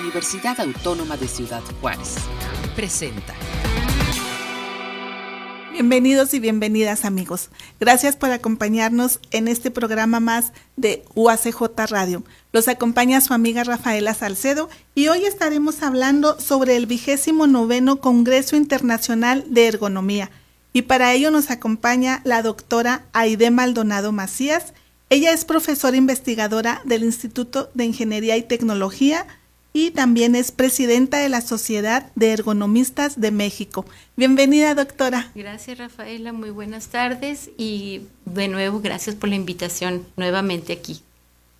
Universidad 0.00 0.60
Autónoma 0.60 1.16
de 1.16 1.28
Ciudad 1.28 1.62
Juárez. 1.80 2.16
Presenta. 2.74 3.34
Bienvenidos 5.72 6.34
y 6.34 6.40
bienvenidas 6.40 7.04
amigos. 7.04 7.50
Gracias 7.80 8.16
por 8.16 8.30
acompañarnos 8.30 9.20
en 9.30 9.48
este 9.48 9.70
programa 9.70 10.20
más 10.20 10.52
de 10.76 11.04
UACJ 11.14 11.62
Radio. 11.88 12.24
Los 12.52 12.68
acompaña 12.68 13.20
su 13.20 13.34
amiga 13.34 13.64
Rafaela 13.64 14.14
Salcedo 14.14 14.68
y 14.94 15.08
hoy 15.08 15.24
estaremos 15.24 15.82
hablando 15.82 16.40
sobre 16.40 16.76
el 16.76 16.86
vigésimo 16.86 17.46
noveno 17.46 18.00
Congreso 18.00 18.56
Internacional 18.56 19.44
de 19.48 19.68
Ergonomía. 19.68 20.30
Y 20.72 20.82
para 20.82 21.12
ello 21.12 21.30
nos 21.30 21.50
acompaña 21.50 22.20
la 22.24 22.42
doctora 22.42 23.04
Aide 23.12 23.50
Maldonado 23.50 24.12
Macías. 24.12 24.74
Ella 25.10 25.32
es 25.32 25.44
profesora 25.44 25.96
investigadora 25.96 26.82
del 26.84 27.04
Instituto 27.04 27.70
de 27.74 27.84
Ingeniería 27.84 28.36
y 28.36 28.42
Tecnología 28.42 29.26
y 29.76 29.90
también 29.90 30.36
es 30.36 30.52
presidenta 30.52 31.18
de 31.18 31.28
la 31.28 31.40
Sociedad 31.40 32.06
de 32.14 32.30
Ergonomistas 32.30 33.20
de 33.20 33.32
México. 33.32 33.84
Bienvenida, 34.16 34.72
doctora. 34.76 35.32
Gracias, 35.34 35.78
Rafaela. 35.78 36.32
Muy 36.32 36.50
buenas 36.50 36.86
tardes 36.86 37.50
y 37.58 38.02
de 38.24 38.46
nuevo 38.46 38.80
gracias 38.80 39.16
por 39.16 39.28
la 39.28 39.34
invitación 39.34 40.06
nuevamente 40.16 40.72
aquí. 40.72 41.02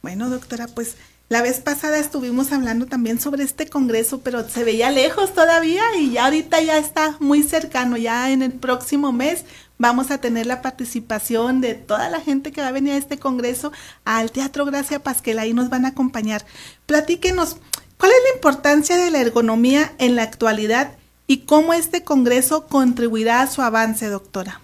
Bueno, 0.01 0.31
doctora, 0.31 0.69
pues 0.69 0.97
la 1.29 1.43
vez 1.43 1.59
pasada 1.59 1.99
estuvimos 1.99 2.53
hablando 2.53 2.87
también 2.87 3.19
sobre 3.21 3.43
este 3.43 3.69
congreso, 3.69 4.21
pero 4.21 4.49
se 4.49 4.63
veía 4.63 4.93
lejos 4.93 5.35
todavía 5.35 5.83
y 5.99 6.13
ya 6.13 6.27
ahorita 6.27 6.61
ya 6.61 6.79
está 6.79 7.17
muy 7.19 7.43
cercano. 7.43 7.97
Ya 7.97 8.31
en 8.31 8.43
el 8.43 8.53
próximo 8.53 9.11
mes 9.11 9.45
vamos 9.77 10.13
a 10.13 10.19
tener 10.19 10.47
la 10.47 10.63
participación 10.63 11.61
de 11.61 11.75
toda 11.75 12.09
la 12.11 12.21
gente 12.21 12.53
que 12.53 12.61
va 12.61 12.69
a 12.69 12.73
venir 12.73 12.93
a 12.93 12.97
este 12.97 13.19
congreso 13.19 13.73
al 14.05 14.31
Teatro 14.31 14.65
Gracia 14.67 15.03
Pasquel. 15.03 15.41
Ahí 15.41 15.53
nos 15.53 15.69
van 15.69 15.85
a 15.85 15.89
acompañar. 15.89 16.45
Platíquenos, 16.87 17.57
¿Cuál 17.99 18.13
es 18.13 18.19
la 18.31 18.35
importancia 18.37 18.97
de 18.97 19.11
la 19.11 19.21
ergonomía 19.21 19.93
en 19.99 20.17
la 20.17 20.23
actualidad 20.23 20.97
y 21.27 21.39
cómo 21.39 21.73
este 21.73 22.05
Congreso 22.05 22.67
contribuirá 22.67 23.41
a 23.41 23.47
su 23.47 23.63
avance, 23.63 24.09
doctora? 24.09 24.61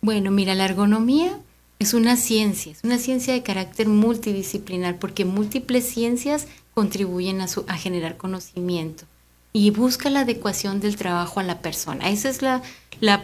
Bueno, 0.00 0.30
mira, 0.30 0.54
la 0.54 0.66
ergonomía 0.66 1.38
es 1.78 1.94
una 1.94 2.16
ciencia, 2.16 2.72
es 2.72 2.84
una 2.84 2.98
ciencia 2.98 3.34
de 3.34 3.42
carácter 3.42 3.88
multidisciplinar 3.88 4.98
porque 4.98 5.24
múltiples 5.24 5.84
ciencias 5.84 6.46
contribuyen 6.74 7.40
a, 7.40 7.48
su, 7.48 7.64
a 7.68 7.76
generar 7.76 8.16
conocimiento 8.16 9.04
y 9.56 9.70
busca 9.70 10.10
la 10.10 10.20
adecuación 10.20 10.80
del 10.80 10.96
trabajo 10.96 11.38
a 11.38 11.44
la 11.44 11.60
persona. 11.60 12.10
Esa 12.10 12.28
es 12.28 12.42
la, 12.42 12.62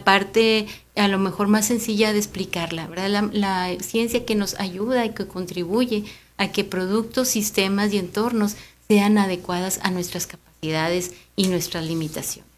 parte 0.05 0.65
a 0.95 1.09
lo 1.09 1.19
mejor 1.19 1.49
más 1.49 1.65
sencilla 1.65 2.13
de 2.13 2.19
explicarla, 2.19 2.87
¿verdad? 2.87 3.29
La 3.33 3.75
ciencia 3.81 4.25
que 4.25 4.35
nos 4.35 4.57
ayuda 4.57 5.05
y 5.05 5.09
que 5.09 5.27
contribuye 5.27 6.05
a 6.37 6.47
que 6.47 6.63
productos, 6.63 7.27
sistemas 7.27 7.91
y 7.91 7.97
entornos 7.97 8.55
sean 8.91 9.17
adecuadas 9.17 9.79
a 9.83 9.89
nuestras 9.89 10.27
capacidades 10.27 11.13
y 11.37 11.47
nuestras 11.47 11.85
limitaciones. 11.85 12.51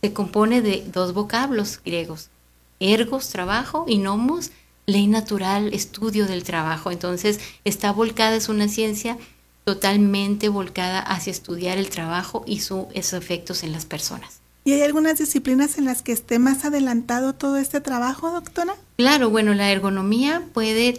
Se 0.00 0.14
compone 0.14 0.62
de 0.62 0.82
dos 0.90 1.12
vocablos 1.12 1.80
griegos, 1.84 2.30
ergos, 2.80 3.28
trabajo, 3.28 3.84
y 3.86 3.98
nomos, 3.98 4.52
ley 4.86 5.06
natural, 5.06 5.74
estudio 5.74 6.26
del 6.26 6.44
trabajo. 6.44 6.90
Entonces, 6.90 7.40
está 7.66 7.92
volcada, 7.92 8.36
es 8.36 8.48
una 8.48 8.68
ciencia 8.68 9.18
totalmente 9.64 10.48
volcada 10.48 10.98
hacia 10.98 11.30
estudiar 11.30 11.76
el 11.76 11.90
trabajo 11.90 12.42
y 12.46 12.60
sus 12.60 12.86
efectos 12.94 13.62
en 13.62 13.72
las 13.72 13.84
personas. 13.84 14.40
¿Y 14.64 14.72
hay 14.72 14.80
algunas 14.80 15.18
disciplinas 15.18 15.76
en 15.76 15.84
las 15.84 16.00
que 16.00 16.12
esté 16.12 16.38
más 16.38 16.64
adelantado 16.64 17.34
todo 17.34 17.58
este 17.58 17.82
trabajo, 17.82 18.30
doctora? 18.30 18.76
Claro, 18.96 19.28
bueno, 19.28 19.52
la 19.52 19.70
ergonomía 19.70 20.42
puede, 20.54 20.98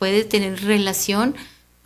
puede 0.00 0.24
tener 0.24 0.64
relación 0.64 1.36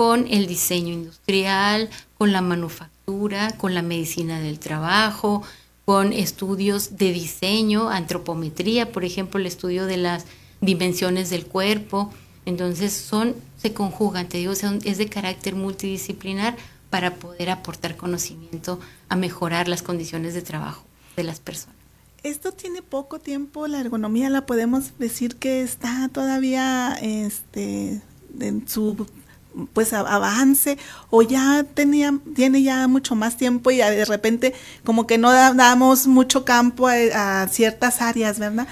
con 0.01 0.27
el 0.29 0.47
diseño 0.47 0.95
industrial, 0.95 1.91
con 2.17 2.33
la 2.33 2.41
manufactura, 2.41 3.51
con 3.59 3.75
la 3.75 3.83
medicina 3.83 4.41
del 4.41 4.59
trabajo, 4.59 5.43
con 5.85 6.15
estudios 6.15 6.97
de 6.97 7.13
diseño, 7.13 7.91
antropometría, 7.91 8.93
por 8.93 9.05
ejemplo, 9.05 9.39
el 9.39 9.45
estudio 9.45 9.85
de 9.85 9.99
las 9.99 10.25
dimensiones 10.63 11.29
del 11.29 11.45
cuerpo. 11.45 12.11
Entonces 12.47 12.95
son, 12.95 13.35
se 13.59 13.75
conjugan, 13.75 14.27
te 14.27 14.39
digo, 14.39 14.53
es 14.53 14.97
de 14.97 15.09
carácter 15.11 15.55
multidisciplinar 15.55 16.57
para 16.89 17.17
poder 17.17 17.51
aportar 17.51 17.99
conocimiento 17.99 18.81
a 19.11 19.17
mejorar 19.17 19.69
las 19.69 19.83
condiciones 19.83 20.33
de 20.33 20.41
trabajo 20.41 20.83
de 21.15 21.25
las 21.25 21.41
personas. 21.41 21.77
Esto 22.23 22.53
tiene 22.53 22.81
poco 22.81 23.19
tiempo, 23.19 23.67
la 23.67 23.81
ergonomía 23.81 24.31
la 24.31 24.47
podemos 24.47 24.97
decir 24.99 25.37
que 25.37 25.61
está 25.61 26.09
todavía 26.11 26.97
este, 27.03 28.01
en 28.41 28.67
su 28.67 29.07
pues 29.73 29.93
avance 29.93 30.79
o 31.11 31.23
ya 31.23 31.65
tenía 31.75 32.15
tiene 32.35 32.63
ya 32.63 32.87
mucho 32.89 33.15
más 33.15 33.37
tiempo 33.37 33.71
y 33.71 33.79
de 33.79 34.05
repente 34.05 34.55
como 34.85 35.07
que 35.07 35.19
no 35.19 35.33
damos 35.33 36.07
mucho 36.07 36.45
campo 36.45 36.89
a, 36.89 37.49
ciertas 37.49 38.01
áreas, 38.01 38.39
¿verdad? 38.39 38.67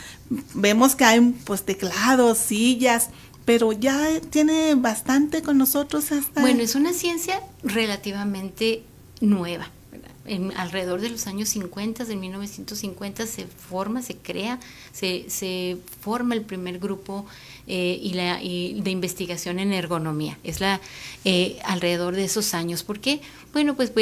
Vemos 0.54 0.94
que 0.94 1.04
hay 1.04 1.20
pues 1.44 1.64
teclados, 1.64 2.38
sillas, 2.38 3.10
pero 3.44 3.72
ya 3.72 4.20
tiene 4.30 4.74
bastante 4.74 5.42
con 5.42 5.58
nosotros 5.58 6.12
hasta 6.12 6.40
Bueno, 6.40 6.62
es 6.62 6.74
una 6.74 6.92
ciencia 6.92 7.40
relativamente 7.62 8.84
nueva. 9.20 9.70
En, 10.28 10.52
alrededor 10.56 11.00
de 11.00 11.10
los 11.10 11.26
años 11.26 11.48
50, 11.50 12.04
de 12.04 12.16
1950, 12.16 13.26
se 13.26 13.46
forma, 13.46 14.02
se 14.02 14.16
crea, 14.16 14.58
se, 14.92 15.28
se 15.28 15.78
forma 16.00 16.34
el 16.34 16.42
primer 16.42 16.78
grupo 16.78 17.26
eh, 17.66 17.98
y, 18.02 18.14
la, 18.14 18.36
de 18.38 18.90
investigación 18.90 19.58
en 19.58 19.72
ergonomía. 19.72 20.38
Es 20.44 20.60
la 20.60 20.80
eh, 21.24 21.58
alrededor 21.64 22.14
de 22.14 22.24
esos 22.24 22.54
años. 22.54 22.82
¿Por 22.82 23.00
qué? 23.00 23.20
Bueno, 23.52 23.74
pues, 23.74 23.92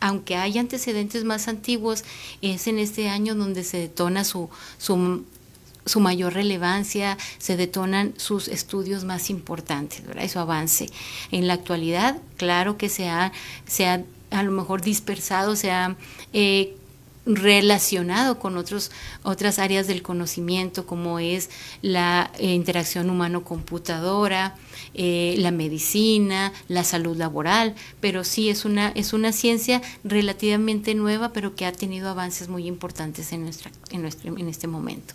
aunque 0.00 0.36
hay 0.36 0.58
antecedentes 0.58 1.24
más 1.24 1.48
antiguos, 1.48 2.04
es 2.42 2.66
en 2.66 2.78
este 2.78 3.08
año 3.08 3.34
donde 3.34 3.64
se 3.64 3.78
detona 3.78 4.24
su, 4.24 4.50
su 4.78 5.24
su 5.86 6.00
mayor 6.00 6.34
relevancia, 6.34 7.18
se 7.38 7.56
detonan 7.56 8.14
sus 8.16 8.48
estudios 8.48 9.04
más 9.04 9.30
importantes, 9.30 10.06
¿verdad? 10.06 10.28
Su 10.28 10.38
avance. 10.38 10.88
En 11.30 11.46
la 11.46 11.54
actualidad, 11.54 12.16
claro 12.36 12.78
que 12.78 12.88
se 12.88 13.08
ha, 13.08 13.32
se 13.66 13.86
ha 13.86 14.02
a 14.34 14.42
lo 14.42 14.50
mejor 14.50 14.82
dispersado, 14.82 15.56
se 15.56 15.70
ha 15.70 15.96
eh, 16.32 16.76
relacionado 17.26 18.38
con 18.38 18.56
otros, 18.56 18.90
otras 19.22 19.58
áreas 19.58 19.86
del 19.86 20.02
conocimiento 20.02 20.86
como 20.86 21.18
es 21.18 21.48
la 21.80 22.30
eh, 22.38 22.52
interacción 22.52 23.08
humano-computadora, 23.08 24.56
eh, 24.92 25.34
la 25.38 25.50
medicina, 25.50 26.52
la 26.68 26.84
salud 26.84 27.16
laboral, 27.16 27.74
pero 28.00 28.24
sí 28.24 28.50
es 28.50 28.64
una, 28.64 28.90
es 28.90 29.12
una 29.12 29.32
ciencia 29.32 29.80
relativamente 30.04 30.94
nueva, 30.94 31.32
pero 31.32 31.54
que 31.54 31.66
ha 31.66 31.72
tenido 31.72 32.10
avances 32.10 32.48
muy 32.48 32.66
importantes 32.66 33.32
en, 33.32 33.44
nuestra, 33.44 33.70
en, 33.90 34.02
nuestro, 34.02 34.36
en 34.36 34.48
este 34.48 34.66
momento. 34.66 35.14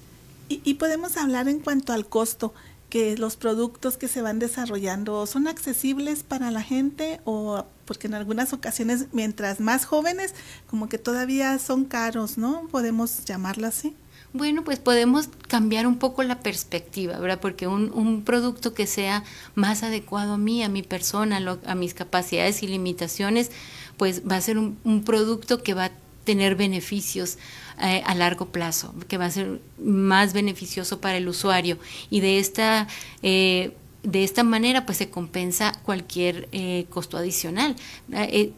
Y, 0.50 0.62
y 0.64 0.76
podemos 0.76 1.16
hablar 1.16 1.48
en 1.48 1.60
cuanto 1.60 1.94
al 1.94 2.08
costo 2.08 2.54
que 2.90 3.18
los 3.18 3.36
productos 3.36 3.98
que 3.98 4.08
se 4.08 4.22
van 4.22 4.40
desarrollando 4.40 5.26
son 5.28 5.48
accesibles 5.48 6.24
para 6.24 6.52
la 6.52 6.64
gente 6.64 7.22
o 7.24 7.66
porque 7.86 8.08
en 8.08 8.14
algunas 8.14 8.54
ocasiones 8.54 9.08
mientras 9.12 9.60
más 9.60 9.86
jóvenes 9.86 10.34
como 10.68 10.90
que 10.90 10.98
todavía 10.98 11.58
son 11.60 11.86
caros, 11.86 12.38
¿no? 12.38 12.68
Podemos 12.72 13.26
llamarlo 13.26 13.68
así. 13.68 13.96
Bueno, 14.32 14.64
pues 14.64 14.78
podemos 14.78 15.28
cambiar 15.48 15.88
un 15.88 15.98
poco 15.98 16.22
la 16.22 16.40
perspectiva, 16.40 17.18
¿verdad? 17.18 17.40
Porque 17.40 17.66
un, 17.66 17.92
un 17.94 18.24
producto 18.24 18.76
que 18.76 18.86
sea 18.86 19.24
más 19.56 19.82
adecuado 19.82 20.34
a 20.34 20.38
mí, 20.38 20.64
a 20.64 20.70
mi 20.70 20.84
persona, 20.84 21.60
a 21.66 21.76
mis 21.76 21.96
capacidades 21.96 22.62
y 22.62 22.68
limitaciones, 22.68 23.50
pues 23.98 24.22
va 24.30 24.36
a 24.36 24.42
ser 24.42 24.60
un, 24.60 24.78
un 24.84 25.04
producto 25.04 25.64
que 25.64 25.74
va 25.74 25.86
a 25.86 25.92
tener 26.26 26.56
beneficios 26.56 27.40
eh, 27.82 28.02
a 28.06 28.16
largo 28.16 28.48
plazo, 28.48 28.94
que 29.08 29.18
va 29.18 29.26
a 29.26 29.32
ser 29.32 29.62
más 29.82 30.34
beneficioso 30.34 31.00
para 31.00 31.18
el 31.18 31.28
usuario. 31.28 31.78
Y 32.10 32.20
de 32.20 32.40
esta, 32.40 32.88
eh, 33.24 33.74
de 34.04 34.24
esta 34.24 34.44
manera, 34.44 34.86
pues 34.86 34.98
se 34.98 35.10
compensa 35.10 35.74
cualquier 35.84 36.50
eh, 36.52 36.86
costo 36.90 37.18
adicional. 37.18 37.76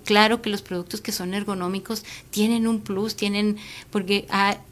claro 0.05 0.41
que 0.41 0.49
los 0.49 0.61
productos 0.61 1.01
que 1.01 1.11
son 1.11 1.33
ergonómicos 1.33 2.03
tienen 2.29 2.67
un 2.67 2.81
plus, 2.81 3.15
tienen, 3.15 3.57
porque 3.91 4.27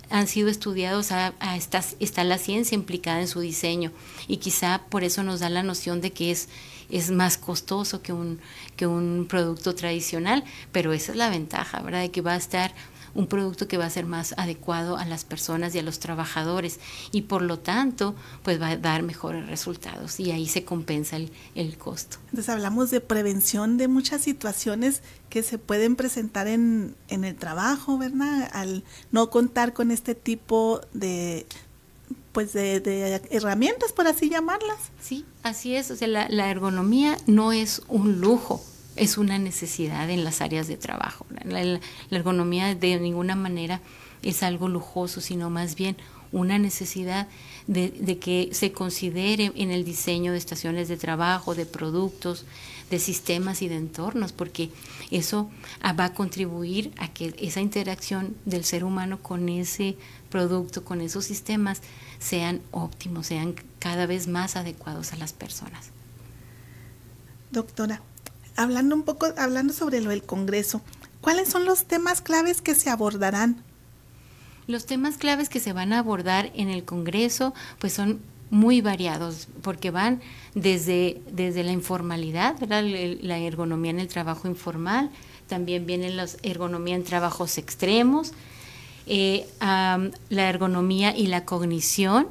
han 0.09 0.27
sido 0.27 0.49
estudiados, 0.49 1.11
está, 1.55 1.83
está 1.99 2.23
la 2.23 2.37
ciencia 2.37 2.75
implicada 2.75 3.21
en 3.21 3.27
su 3.27 3.39
diseño 3.41 3.91
y 4.27 4.37
quizá 4.37 4.81
por 4.89 5.03
eso 5.03 5.23
nos 5.23 5.39
da 5.39 5.49
la 5.49 5.63
noción 5.63 6.01
de 6.01 6.11
que 6.11 6.31
es 6.31 6.49
es 6.89 7.11
más 7.11 7.37
costoso 7.37 8.01
que 8.01 8.13
un, 8.13 8.39
que 8.75 8.87
un 8.87 9.27
producto 9.29 9.75
tradicional, 9.75 10.43
pero 10.71 10.91
esa 10.93 11.11
es 11.11 11.17
la 11.17 11.29
ventaja, 11.29 11.81
¿verdad? 11.81 12.01
De 12.01 12.11
que 12.11 12.21
va 12.21 12.33
a 12.33 12.37
estar 12.37 12.73
un 13.13 13.27
producto 13.27 13.67
que 13.67 13.77
va 13.77 13.85
a 13.85 13.89
ser 13.89 14.05
más 14.05 14.33
adecuado 14.37 14.97
a 14.97 15.05
las 15.05 15.23
personas 15.23 15.75
y 15.75 15.79
a 15.79 15.83
los 15.83 15.99
trabajadores 15.99 16.79
y 17.11 17.23
por 17.23 17.41
lo 17.41 17.59
tanto 17.59 18.15
pues 18.43 18.61
va 18.61 18.69
a 18.69 18.77
dar 18.77 19.03
mejores 19.03 19.47
resultados 19.47 20.19
y 20.19 20.31
ahí 20.31 20.47
se 20.47 20.63
compensa 20.65 21.15
el, 21.15 21.31
el 21.55 21.77
costo. 21.77 22.17
Entonces 22.25 22.49
hablamos 22.49 22.91
de 22.91 23.01
prevención 23.01 23.77
de 23.77 23.87
muchas 23.87 24.21
situaciones 24.21 25.01
que 25.29 25.43
se 25.43 25.57
pueden 25.57 25.95
presentar 25.95 26.47
en, 26.47 26.95
en 27.07 27.23
el 27.23 27.35
trabajo, 27.35 27.97
¿verdad? 27.97 28.49
Al 28.53 28.83
no 29.11 29.29
contar 29.29 29.73
con 29.73 29.91
este 29.91 30.15
tipo 30.15 30.81
de, 30.93 31.45
pues 32.31 32.53
de, 32.53 33.21
herramientas, 33.31 33.91
por 33.91 34.07
así 34.07 34.29
llamarlas. 34.29 34.77
Sí, 35.01 35.25
así 35.43 35.75
es. 35.75 35.91
O 35.91 35.95
sea, 35.95 36.07
la, 36.07 36.49
ergonomía 36.49 37.17
no 37.27 37.51
es 37.51 37.81
un 37.87 38.21
lujo. 38.21 38.63
Es 38.99 39.17
una 39.17 39.39
necesidad 39.39 40.09
en 40.09 40.23
las 40.23 40.41
áreas 40.41 40.67
de 40.67 40.77
trabajo. 40.77 41.25
La, 41.45 41.79
ergonomía 42.11 42.75
de 42.75 42.99
ninguna 42.99 43.35
manera 43.35 43.81
es 44.21 44.43
algo 44.43 44.67
lujoso, 44.67 45.21
sino 45.21 45.49
más 45.49 45.75
bien 45.75 45.95
una 46.31 46.59
necesidad 46.59 47.27
de, 47.67 47.89
de, 47.89 48.19
que 48.19 48.49
se 48.51 48.71
considere 48.71 49.51
en 49.55 49.71
el 49.71 49.83
diseño 49.83 50.31
de 50.31 50.37
estaciones 50.37 50.87
de 50.87 50.97
trabajo, 50.97 51.55
de 51.55 51.65
productos, 51.65 52.45
de 52.89 52.99
sistemas 52.99 53.61
y 53.61 53.67
de 53.67 53.77
entornos, 53.77 54.31
porque 54.31 54.69
eso 55.11 55.49
ah, 55.81 55.93
va 55.93 56.05
a 56.05 56.13
contribuir 56.13 56.91
a 56.97 57.07
que 57.07 57.33
esa 57.39 57.61
interacción 57.61 58.35
del 58.45 58.65
ser 58.65 58.83
humano 58.83 59.19
con 59.21 59.47
ese 59.49 59.95
producto, 60.29 60.83
con 60.83 61.01
esos 61.01 61.25
sistemas, 61.25 61.81
sean 62.19 62.61
óptimos, 62.71 63.27
sean 63.27 63.55
cada 63.79 64.05
vez 64.05 64.27
más 64.27 64.55
adecuados 64.55 65.13
a 65.13 65.17
las 65.17 65.33
personas. 65.33 65.91
Doctora, 67.51 68.01
hablando 68.59 68.93
un 68.93 69.03
poco, 69.03 69.27
hablando 69.37 69.73
sobre 69.73 70.01
lo 70.01 70.09
del 70.09 70.23
Congreso, 70.23 70.81
¿cuáles 71.21 71.47
son 71.47 71.63
los 71.63 71.85
temas 71.85 72.21
claves 72.21 72.61
que 72.61 72.75
se 72.75 72.89
abordarán? 72.89 73.63
Los 74.67 74.85
temas 74.85 75.17
claves 75.17 75.47
que 75.47 75.61
se 75.61 75.71
van 75.71 75.93
a 75.93 75.99
abordar 75.99 76.51
en 76.53 76.67
el 76.67 76.83
Congreso, 76.83 77.53
pues 77.79 77.93
son 77.93 78.19
muy 78.49 78.81
variados, 78.81 79.47
porque 79.61 79.91
van 79.91 80.21
desde, 80.55 81.21
desde 81.31 81.63
la 81.63 81.71
informalidad, 81.71 82.57
la 82.59 83.37
ergonomía 83.37 83.91
en 83.91 83.99
el 83.99 84.09
trabajo 84.09 84.47
informal, 84.49 85.09
también 85.47 85.85
viene 85.85 86.09
la 86.09 86.27
ergonomía 86.43 86.95
en 86.95 87.05
trabajos 87.05 87.57
extremos, 87.57 88.33
eh, 89.07 89.47
la 89.59 90.49
ergonomía 90.49 91.15
y 91.15 91.27
la 91.27 91.45
cognición, 91.45 92.27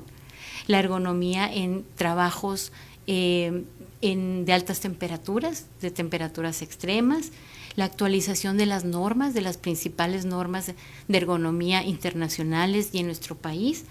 la 0.66 0.78
ergonomía 0.78 1.52
en 1.52 1.86
trabajos 1.96 2.70
eh, 3.06 3.64
en, 4.00 4.44
de 4.44 4.52
altas 4.52 4.80
temperaturas, 4.80 5.66
de 5.80 5.90
temperaturas 5.90 6.62
extremas, 6.62 7.32
la 7.76 7.84
actualización 7.84 8.56
de 8.58 8.66
las 8.66 8.84
normas, 8.84 9.34
de 9.34 9.40
las 9.40 9.56
principales 9.56 10.24
normas 10.24 10.72
de 11.08 11.16
ergonomía 11.16 11.84
internacionales 11.84 12.90
y 12.92 12.98
en 12.98 13.06
nuestro 13.06 13.36
país. 13.36 13.84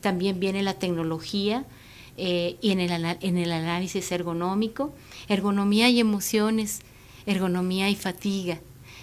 También 0.00 0.40
viene 0.40 0.62
la 0.62 0.74
tecnología 0.74 1.64
eh, 2.16 2.56
y 2.60 2.70
en 2.70 2.80
el, 2.80 2.90
en 3.20 3.38
el 3.38 3.52
análisis 3.52 4.10
ergonómico, 4.12 4.94
ergonomía 5.28 5.88
y 5.90 6.00
emociones, 6.00 6.80
ergonomía 7.26 7.90
y 7.90 7.96
fatiga, 7.96 8.60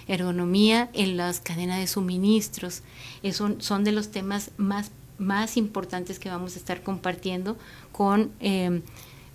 ergonomía 0.08 0.90
en 0.92 1.16
las 1.16 1.40
cadenas 1.40 1.78
de 1.78 1.86
suministros. 1.86 2.82
Eso 3.22 3.56
son 3.58 3.84
de 3.84 3.92
los 3.92 4.10
temas 4.10 4.50
más, 4.56 4.90
más 5.18 5.56
importantes 5.56 6.18
que 6.18 6.28
vamos 6.28 6.56
a 6.56 6.58
estar 6.58 6.82
compartiendo 6.82 7.56
con 7.92 8.32
eh, 8.40 8.82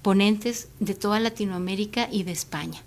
ponentes 0.07 0.69
de 0.79 0.95
toda 0.95 1.19
Latinoamérica 1.19 2.07
y 2.09 2.23
de 2.23 2.31
España. 2.31 2.81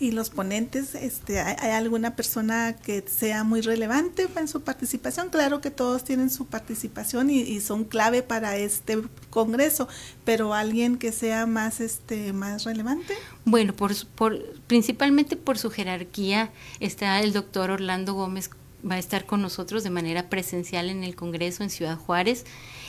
Y 0.00 0.10
los 0.10 0.28
ponentes, 0.28 0.96
este, 0.96 1.38
¿hay, 1.38 1.70
alguna 1.70 2.16
persona 2.16 2.74
que 2.74 3.04
sea 3.06 3.44
muy 3.44 3.60
relevante 3.60 4.26
en 4.34 4.48
su 4.48 4.62
participación? 4.62 5.28
Claro 5.30 5.60
que 5.60 5.70
todos 5.70 6.02
tienen 6.02 6.30
su 6.30 6.46
participación 6.46 7.30
y, 7.30 7.60
son 7.60 7.84
clave 7.84 8.24
para 8.24 8.56
este 8.56 9.02
congreso, 9.30 9.86
pero 10.24 10.52
alguien 10.52 10.98
que 10.98 11.12
sea 11.12 11.46
más, 11.46 11.78
este, 11.78 12.32
más 12.32 12.64
relevante. 12.64 13.14
Bueno, 13.44 13.72
por, 13.72 13.92
por, 14.16 14.36
principalmente 14.66 15.36
por 15.36 15.58
su 15.58 15.70
jerarquía 15.70 16.50
está 16.80 17.20
el 17.20 17.32
doctor 17.32 17.70
Orlando 17.70 18.14
Gómez, 18.14 18.50
va 18.84 18.96
a 18.96 18.98
estar 18.98 19.26
con 19.26 19.42
nosotros 19.42 19.84
de 19.84 19.90
manera 19.90 20.28
presencial 20.28 20.90
en 20.90 21.04
el 21.04 21.14
congreso 21.14 21.62
en 21.62 21.70
Ciudad 21.70 21.96
Juárez. 21.96 22.44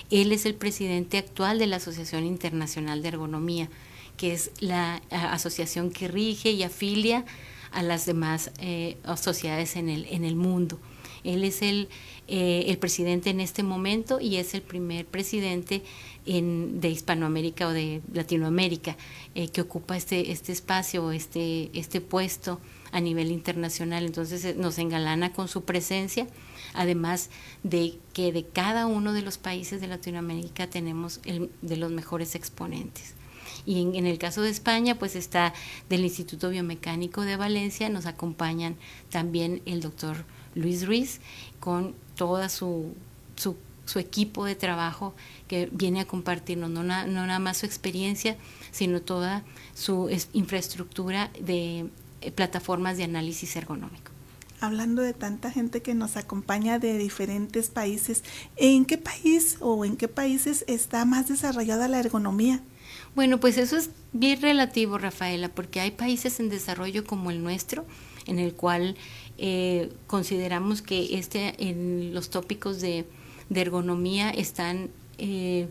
Él 0.09 0.31
es 0.31 0.45
el 0.45 0.55
presidente 0.55 1.17
actual 1.17 1.59
de 1.59 1.67
la 1.67 1.77
Asociación 1.77 2.25
Internacional 2.25 3.01
de 3.01 3.09
Ergonomía 3.09 3.69
que 4.17 4.33
es 4.33 4.51
la 4.59 5.01
asociación 5.11 5.91
que 5.91 6.07
rige 6.07 6.51
y 6.51 6.63
afilia 6.63 7.23
a 7.71 7.83
las 7.83 8.05
demás 8.05 8.51
eh, 8.59 8.97
sociedades 9.15 9.75
en 9.75 9.89
el, 9.89 10.05
en 10.05 10.25
el 10.25 10.35
mundo. 10.35 10.79
Él 11.23 11.43
es 11.43 11.61
el, 11.61 11.89
eh, 12.27 12.65
el, 12.67 12.77
presidente 12.77 13.29
en 13.29 13.39
este 13.39 13.61
momento 13.63 14.19
y 14.19 14.37
es 14.37 14.53
el 14.53 14.61
primer 14.61 15.05
presidente 15.05 15.83
en, 16.25 16.79
de 16.79 16.89
Hispanoamérica 16.89 17.67
o 17.67 17.71
de 17.71 18.01
Latinoamérica 18.13 18.97
eh, 19.35 19.49
que 19.49 19.61
ocupa 19.61 19.97
este, 19.97 20.31
este 20.31 20.51
espacio, 20.51 21.11
este, 21.11 21.69
este 21.73 22.01
puesto 22.01 22.59
a 22.97 23.01
nivel 23.01 23.31
internacional. 23.31 24.05
Entonces 24.05 24.57
nos 24.57 24.79
engalana 24.79 25.31
con 25.31 25.47
su 25.47 25.63
presencia, 25.63 26.27
además 26.73 27.29
de 27.63 27.99
que 28.13 28.31
de 28.31 28.43
cada 28.43 28.87
uno 28.87 29.13
de 29.13 29.21
los 29.21 29.37
países 29.37 29.79
de 29.79 29.87
Latinoamérica 29.87 30.67
tenemos 30.67 31.21
el, 31.23 31.51
de 31.61 31.77
los 31.77 31.91
mejores 31.91 32.33
exponentes. 32.33 33.13
Y 33.65 33.81
en, 33.81 34.07
el 34.07 34.17
caso 34.17 34.41
de 34.41 34.49
España, 34.49 34.97
pues 34.97 35.15
está 35.15 35.53
del 35.89 36.01
Instituto 36.01 36.49
Biomecánico 36.49 37.21
de 37.21 37.37
Valencia, 37.37 37.89
nos 37.89 38.05
acompañan 38.05 38.77
también 39.09 39.61
el 39.65 39.81
doctor 39.81 40.25
Luis 40.55 40.85
Ruiz 40.85 41.19
con 41.59 41.93
toda 42.15 42.49
su, 42.49 42.95
su, 43.35 43.55
equipo 43.99 44.45
de 44.45 44.55
trabajo 44.55 45.15
que 45.47 45.69
viene 45.71 46.01
a 46.01 46.05
compartirnos 46.05 46.69
no, 46.69 46.83
no 46.83 47.05
nada 47.07 47.39
más 47.39 47.57
su 47.57 47.65
experiencia, 47.65 48.37
sino 48.71 49.01
toda 49.01 49.43
su 49.73 50.09
infraestructura 50.33 51.31
de 51.39 51.89
eh, 52.21 52.31
plataformas 52.31 52.97
de 52.97 53.03
análisis 53.03 53.55
ergonómico 53.55 54.11
hablando 54.59 55.01
de 55.01 55.13
tanta 55.13 55.51
gente 55.51 55.81
que 55.81 55.93
nos 55.93 56.17
acompaña 56.17 56.79
de 56.79 56.97
diferentes 56.97 57.69
países, 57.69 58.23
¿en 58.55 58.85
qué 58.85 58.97
país 58.97 59.57
o 59.59 59.85
en 59.85 59.97
qué 59.97 60.07
países 60.07 60.65
está 60.67 61.05
más 61.05 61.27
desarrollada 61.27 61.87
la 61.87 61.99
ergonomía? 61.99 62.61
Bueno, 63.15 63.39
pues 63.39 63.57
eso 63.57 63.77
es 63.77 63.91
bien 64.13 64.41
relativo, 64.41 64.97
Rafaela, 64.97 65.49
porque 65.49 65.79
hay 65.79 65.91
países 65.91 66.39
en 66.39 66.49
desarrollo 66.49 67.05
como 67.05 67.31
el 67.31 67.43
nuestro, 67.43 67.85
en 68.25 68.39
el 68.39 68.53
cual 68.53 68.95
eh, 69.37 69.91
consideramos 70.07 70.81
que 70.81 71.17
este, 71.17 71.69
en 71.69 72.13
los 72.13 72.29
tópicos 72.29 72.81
de, 72.81 73.05
ergonomía 73.49 74.29
están 74.29 74.89
eh, 75.17 75.67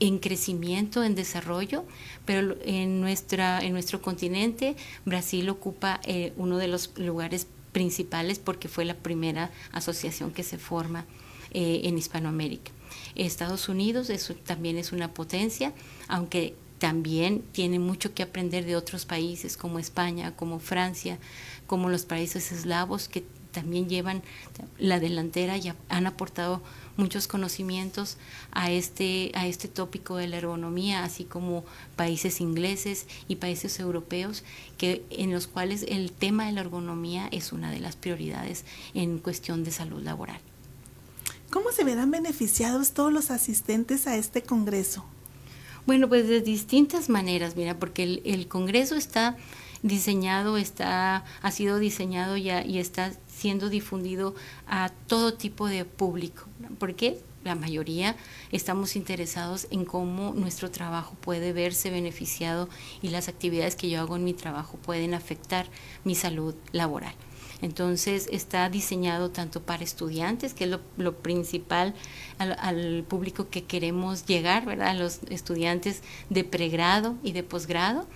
en 0.00 0.18
crecimiento, 0.18 1.02
en 1.02 1.14
desarrollo, 1.14 1.84
pero 2.24 2.56
en, 2.64 3.00
nuestra, 3.00 3.62
en 3.64 3.72
nuestro 3.72 4.00
continente 4.00 4.76
Brasil 5.04 5.48
ocupa 5.48 6.00
eh, 6.04 6.32
uno 6.36 6.58
de 6.58 6.68
los 6.68 6.96
lugares 6.98 7.46
principales 7.72 8.38
porque 8.38 8.68
fue 8.68 8.84
la 8.84 8.94
primera 8.94 9.50
asociación 9.72 10.32
que 10.32 10.42
se 10.42 10.58
forma 10.58 11.04
en 11.50 11.96
Hispanoamérica. 11.96 12.72
Estados 13.14 13.68
Unidos 13.68 14.10
también 14.44 14.76
es 14.76 14.92
una 14.92 15.14
potencia, 15.14 15.72
aunque 16.08 16.54
también 16.78 17.42
tiene 17.52 17.78
mucho 17.78 18.14
que 18.14 18.22
aprender 18.22 18.64
de 18.64 18.76
otros 18.76 19.04
países 19.04 19.56
como 19.56 19.78
España, 19.78 20.34
como 20.36 20.60
Francia, 20.60 21.18
como 21.66 21.88
los 21.88 22.04
países 22.04 22.52
eslavos 22.52 23.08
que 23.08 23.24
también 23.60 23.88
llevan 23.88 24.22
la 24.78 25.00
delantera 25.00 25.56
y 25.56 25.72
han 25.88 26.06
aportado 26.06 26.62
muchos 26.96 27.26
conocimientos 27.26 28.16
a 28.52 28.70
este 28.70 29.32
a 29.34 29.46
este 29.46 29.66
tópico 29.68 30.16
de 30.16 30.28
la 30.28 30.36
ergonomía, 30.36 31.02
así 31.02 31.24
como 31.24 31.64
países 31.96 32.40
ingleses 32.40 33.06
y 33.26 33.36
países 33.36 33.80
europeos 33.80 34.44
que 34.76 35.04
en 35.10 35.32
los 35.32 35.46
cuales 35.46 35.84
el 35.88 36.12
tema 36.12 36.46
de 36.46 36.52
la 36.52 36.60
ergonomía 36.60 37.28
es 37.32 37.52
una 37.52 37.70
de 37.70 37.80
las 37.80 37.96
prioridades 37.96 38.64
en 38.94 39.18
cuestión 39.18 39.64
de 39.64 39.72
salud 39.72 40.02
laboral. 40.02 40.40
¿Cómo 41.50 41.72
se 41.72 41.84
verán 41.84 42.10
beneficiados 42.10 42.92
todos 42.92 43.12
los 43.12 43.30
asistentes 43.30 44.06
a 44.06 44.16
este 44.16 44.42
congreso? 44.42 45.04
Bueno, 45.86 46.06
pues 46.06 46.28
de 46.28 46.42
distintas 46.42 47.08
maneras, 47.08 47.56
mira, 47.56 47.78
porque 47.78 48.20
el, 48.22 48.46
Congreso 48.46 48.94
está 48.94 49.38
diseñado, 49.82 50.58
está, 50.58 51.24
ha 51.40 51.50
sido 51.50 51.78
diseñado 51.78 52.36
ya 52.36 52.62
y 52.62 52.78
está 52.78 53.12
siendo 53.38 53.68
difundido 53.68 54.34
a 54.66 54.90
todo 55.06 55.34
tipo 55.34 55.68
de 55.68 55.84
público. 55.84 56.44
Porque 56.78 57.20
la 57.44 57.54
mayoría 57.54 58.16
estamos 58.50 58.96
interesados 58.96 59.68
en 59.70 59.84
cómo 59.84 60.32
nuestro 60.34 60.70
trabajo 60.70 61.14
puede 61.20 61.52
verse 61.52 61.90
beneficiado 61.90 62.68
y 63.00 63.08
las 63.08 63.28
actividades 63.28 63.76
que 63.76 63.88
yo 63.88 64.00
hago 64.00 64.16
en 64.16 64.24
mi 64.24 64.34
trabajo 64.34 64.76
pueden 64.78 65.14
afectar 65.14 65.66
mi 66.04 66.14
salud 66.14 66.54
laboral. 66.72 67.14
Entonces 67.60 68.28
está 68.30 68.68
diseñado 68.68 69.30
tanto 69.30 69.62
para 69.62 69.82
estudiantes, 69.82 70.54
que 70.54 70.64
es 70.64 70.70
lo, 70.96 71.16
principal 71.16 71.94
al, 72.38 73.04
público 73.08 73.48
que 73.48 73.64
queremos 73.64 74.26
llegar, 74.26 74.64
¿verdad? 74.64 74.88
A 74.88 74.94
los 74.94 75.20
estudiantes 75.28 76.02
de 76.30 76.44
pregrado 76.44 77.16
y 77.22 77.32
de 77.32 77.42
posgrado. 77.42 78.06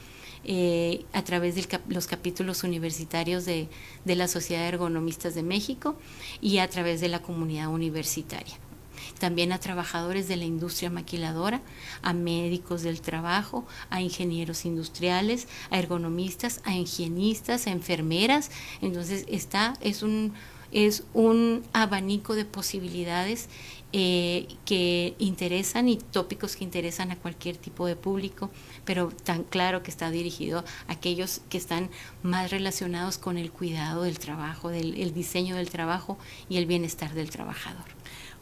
Eh, 0.44 1.04
a 1.12 1.22
través 1.22 1.54
de 1.54 1.80
los 1.86 2.08
capítulos 2.08 2.64
universitarios 2.64 3.44
de, 3.44 3.68
la 4.04 4.26
Sociedad 4.26 4.62
de 4.62 4.68
Ergonomistas 4.70 5.36
de 5.36 5.44
México 5.44 5.96
y 6.40 6.58
a 6.58 6.68
través 6.68 7.00
de 7.00 7.06
la 7.06 7.22
comunidad 7.22 7.68
universitaria 7.68 8.54
también 9.18 9.52
a 9.52 9.58
trabajadores 9.58 10.26
de 10.26 10.36
la 10.36 10.44
industria 10.44 10.90
maquiladora, 10.90 11.60
a 12.02 12.12
médicos 12.12 12.82
del 12.82 13.00
trabajo, 13.00 13.64
a 13.88 14.00
ingenieros 14.00 14.64
industriales, 14.64 15.46
a 15.70 15.78
ergonomistas, 15.78 16.60
a 16.64 16.74
higienistas, 16.74 17.66
a 17.66 17.70
enfermeras. 17.70 18.50
Entonces 18.80 19.24
está, 19.28 19.74
es 19.80 20.02
un, 20.02 20.32
es 20.72 21.04
un 21.14 21.62
abanico 21.72 22.34
de 22.34 22.44
posibilidades 22.44 23.48
eh, 23.92 24.48
que 24.64 25.14
interesan 25.18 25.88
y 25.88 25.96
tópicos 25.96 26.56
que 26.56 26.64
interesan 26.64 27.10
a 27.10 27.16
cualquier 27.16 27.56
tipo 27.56 27.86
de 27.86 27.96
público, 27.96 28.50
pero 28.84 29.08
tan 29.08 29.44
claro 29.44 29.82
que 29.82 29.90
está 29.90 30.10
dirigido 30.10 30.64
a 30.88 30.92
aquellos 30.92 31.42
que 31.50 31.58
están 31.58 31.90
más 32.22 32.50
relacionados 32.50 33.18
con 33.18 33.36
el 33.36 33.52
cuidado 33.52 34.04
del 34.04 34.18
trabajo, 34.18 34.70
del 34.70 34.98
el 35.00 35.12
diseño 35.12 35.56
del 35.56 35.70
trabajo 35.70 36.18
y 36.48 36.56
el 36.56 36.66
bienestar 36.66 37.12
del 37.14 37.30
trabajador. 37.30 37.84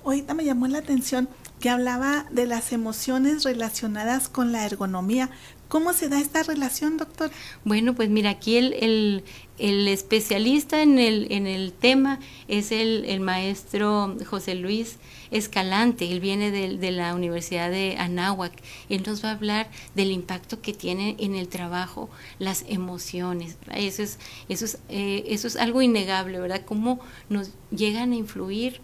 Ahorita 0.04 0.35
me 0.35 0.45
llamó 0.45 0.66
la 0.66 0.78
atención 0.78 1.28
que 1.61 1.69
hablaba 1.69 2.26
de 2.30 2.47
las 2.47 2.73
emociones 2.73 3.45
relacionadas 3.45 4.28
con 4.28 4.50
la 4.50 4.64
ergonomía. 4.64 5.30
¿Cómo 5.69 5.92
se 5.92 6.09
da 6.09 6.19
esta 6.19 6.42
relación, 6.42 6.97
doctor? 6.97 7.30
Bueno, 7.64 7.95
pues 7.95 8.09
mira, 8.09 8.30
aquí 8.30 8.57
el, 8.57 9.23
el, 9.59 9.88
especialista 9.88 10.83
en 10.83 10.99
el, 10.99 11.30
en 11.30 11.47
el 11.47 11.73
tema 11.73 12.19
es 12.49 12.73
el, 12.73 13.04
el 13.04 13.21
maestro 13.21 14.16
José 14.26 14.57
Luis 14.57 14.97
Escalante, 15.30 16.11
él 16.11 16.19
viene 16.19 16.50
de, 16.50 16.76
de, 16.76 16.90
la 16.90 17.14
Universidad 17.14 17.71
de 17.71 17.97
Anáhuac, 17.99 18.52
él 18.88 19.04
nos 19.07 19.25
va 19.25 19.28
a 19.28 19.35
hablar 19.35 19.71
del 19.95 20.11
impacto 20.11 20.61
que 20.61 20.73
tiene 20.73 21.14
en 21.21 21.37
el 21.37 21.47
trabajo 21.47 22.11
las 22.40 22.64
emociones, 22.66 23.57
eso 23.73 24.02
es, 24.02 24.19
eso 24.49 24.64
es, 24.64 24.78
eh, 24.88 25.23
eso 25.28 25.47
es 25.47 25.54
algo 25.54 25.83
innegable, 25.83 26.40
¿verdad? 26.40 26.62
Cómo 26.66 26.99
nos 27.28 27.52
llegan 27.71 28.11
a 28.11 28.16
influir 28.16 28.80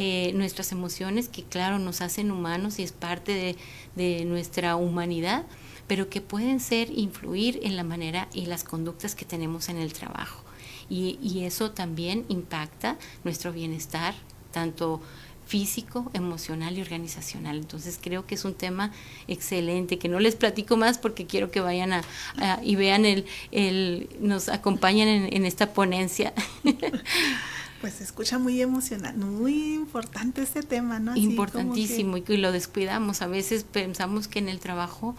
eh, 0.00 0.30
nuestras 0.32 0.70
emociones, 0.70 1.28
que 1.28 1.42
claro, 1.42 1.80
nos 1.80 2.02
hacen 2.02 2.30
humanos 2.30 2.78
y 2.78 2.84
es 2.84 2.92
parte 2.92 3.56
de, 3.96 4.24
nuestra 4.26 4.76
humanidad, 4.76 5.44
pero 5.88 6.08
que 6.08 6.20
pueden 6.20 6.60
ser, 6.60 6.88
influir 6.96 7.58
en 7.64 7.76
la 7.76 7.82
manera 7.82 8.28
y 8.32 8.46
las 8.46 8.62
conductas 8.62 9.16
que 9.16 9.24
tenemos 9.24 9.68
en 9.68 9.76
el 9.76 9.92
trabajo. 9.92 10.44
Y, 10.88 11.18
y 11.20 11.46
eso 11.46 11.72
también 11.72 12.24
impacta 12.28 12.96
nuestro 13.24 13.52
bienestar, 13.52 14.14
tanto 14.52 15.00
físico, 15.48 16.12
emocional 16.14 16.78
y 16.78 16.80
organizacional. 16.80 17.56
Entonces 17.56 17.98
creo 18.00 18.24
que 18.24 18.36
es 18.36 18.44
un 18.44 18.54
tema 18.54 18.92
excelente, 19.26 19.98
que 19.98 20.08
no 20.08 20.20
les 20.20 20.36
platico 20.36 20.76
más 20.76 20.98
porque 20.98 21.26
quiero 21.26 21.50
que 21.50 21.58
vayan 21.58 21.92
a, 21.92 22.04
a 22.36 22.60
y 22.62 22.76
vean 22.76 23.04
el, 23.04 23.26
el, 23.50 24.08
nos 24.20 24.48
acompañen 24.48 25.08
en, 25.08 25.34
en 25.34 25.44
esta 25.44 25.72
ponencia. 25.72 26.32
Pues 27.80 27.94
se 27.94 28.04
escucha 28.04 28.38
muy 28.38 28.60
emocionante, 28.60 29.24
muy 29.24 29.74
importante 29.74 30.42
este 30.42 30.62
tema, 30.62 30.98
¿no? 30.98 31.12
Así 31.12 31.20
Importantísimo 31.20 32.22
que... 32.24 32.34
y 32.34 32.36
lo 32.38 32.52
descuidamos. 32.52 33.22
A 33.22 33.26
veces 33.26 33.64
pensamos 33.64 34.26
que 34.26 34.40
en 34.40 34.48
el 34.48 34.58
trabajo 34.58 35.14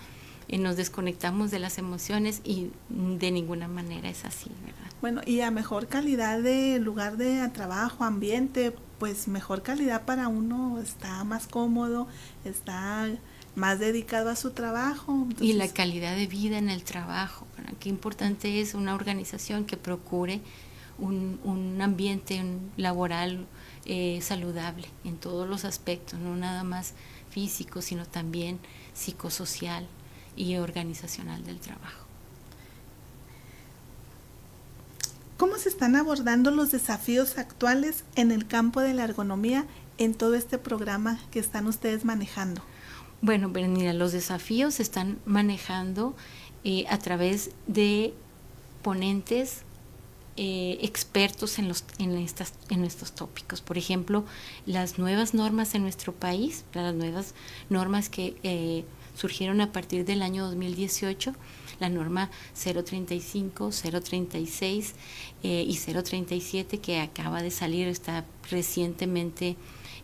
eh, 0.49 0.57
nos 0.57 0.75
desconectamos 0.75 1.51
de 1.51 1.59
las 1.59 1.77
emociones 1.77 2.41
y 2.43 2.71
de 2.89 3.31
ninguna 3.31 3.67
manera 3.67 4.09
es 4.09 4.25
así, 4.25 4.51
¿verdad? 4.65 4.91
Bueno, 4.99 5.21
y 5.25 5.41
a 5.41 5.51
mejor 5.51 5.87
calidad 5.87 6.41
de 6.41 6.79
lugar 6.79 7.15
de 7.15 7.47
trabajo, 7.49 8.03
ambiente, 8.03 8.75
pues 8.97 9.27
mejor 9.27 9.61
calidad 9.61 10.05
para 10.05 10.27
uno, 10.27 10.79
está 10.81 11.23
más 11.23 11.47
cómodo, 11.47 12.07
está 12.43 13.09
más 13.55 13.79
dedicado 13.79 14.29
a 14.29 14.35
su 14.35 14.51
trabajo. 14.51 15.13
Entonces... 15.13 15.47
Y 15.47 15.53
la 15.53 15.69
calidad 15.69 16.15
de 16.15 16.27
vida 16.27 16.57
en 16.57 16.69
el 16.69 16.83
trabajo, 16.83 17.47
¿verdad? 17.55 17.73
qué 17.79 17.89
importante 17.89 18.59
es 18.59 18.73
una 18.73 18.95
organización 18.95 19.65
que 19.65 19.77
procure 19.77 20.41
un, 20.99 21.39
un 21.43 21.81
ambiente 21.81 22.43
laboral 22.77 23.45
eh, 23.85 24.19
saludable 24.21 24.87
en 25.03 25.17
todos 25.17 25.49
los 25.49 25.65
aspectos, 25.65 26.19
no 26.19 26.35
nada 26.35 26.63
más 26.63 26.93
físico, 27.29 27.81
sino 27.81 28.05
también 28.05 28.59
psicosocial 28.93 29.87
y 30.35 30.57
organizacional 30.57 31.43
del 31.43 31.59
trabajo. 31.59 32.05
¿Cómo 35.37 35.57
se 35.57 35.69
están 35.69 35.95
abordando 35.95 36.51
los 36.51 36.69
desafíos 36.69 37.37
actuales 37.37 38.03
en 38.15 38.31
el 38.31 38.45
campo 38.45 38.81
de 38.81 38.93
la 38.93 39.05
ergonomía 39.05 39.65
en 39.97 40.13
todo 40.13 40.35
este 40.35 40.57
programa 40.57 41.19
que 41.31 41.39
están 41.39 41.65
ustedes 41.65 42.03
manejando? 42.03 42.61
Bueno, 43.21 43.49
mira, 43.49 43.93
los 43.93 44.11
desafíos 44.11 44.75
se 44.75 44.83
están 44.83 45.17
manejando 45.25 46.15
eh, 46.63 46.85
a 46.89 46.99
través 46.99 47.51
de 47.67 48.13
ponentes 48.81 49.63
eh, 50.41 50.77
expertos 50.81 51.59
en, 51.59 51.67
los, 51.67 51.83
en, 51.97 52.17
estas, 52.17 52.53
en 52.69 52.85
estos 52.85 53.11
tópicos. 53.11 53.59
Por 53.59 53.77
ejemplo, 53.77 54.23
las 54.65 54.97
nuevas 54.97 55.33
normas 55.33 55.75
en 55.75 55.81
nuestro 55.81 56.13
país, 56.13 56.63
las 56.73 56.95
nuevas 56.95 57.33
normas 57.69 58.07
que 58.07 58.37
eh, 58.43 58.85
surgieron 59.15 59.59
a 59.59 59.73
partir 59.73 60.05
del 60.05 60.21
año 60.21 60.45
2018, 60.45 61.33
la 61.81 61.89
norma 61.89 62.31
035, 62.53 63.71
036 63.71 64.95
eh, 65.43 65.65
y 65.67 65.77
037 65.77 66.77
que 66.77 67.01
acaba 67.01 67.41
de 67.41 67.51
salir, 67.51 67.89
está 67.89 68.23
recientemente 68.49 69.57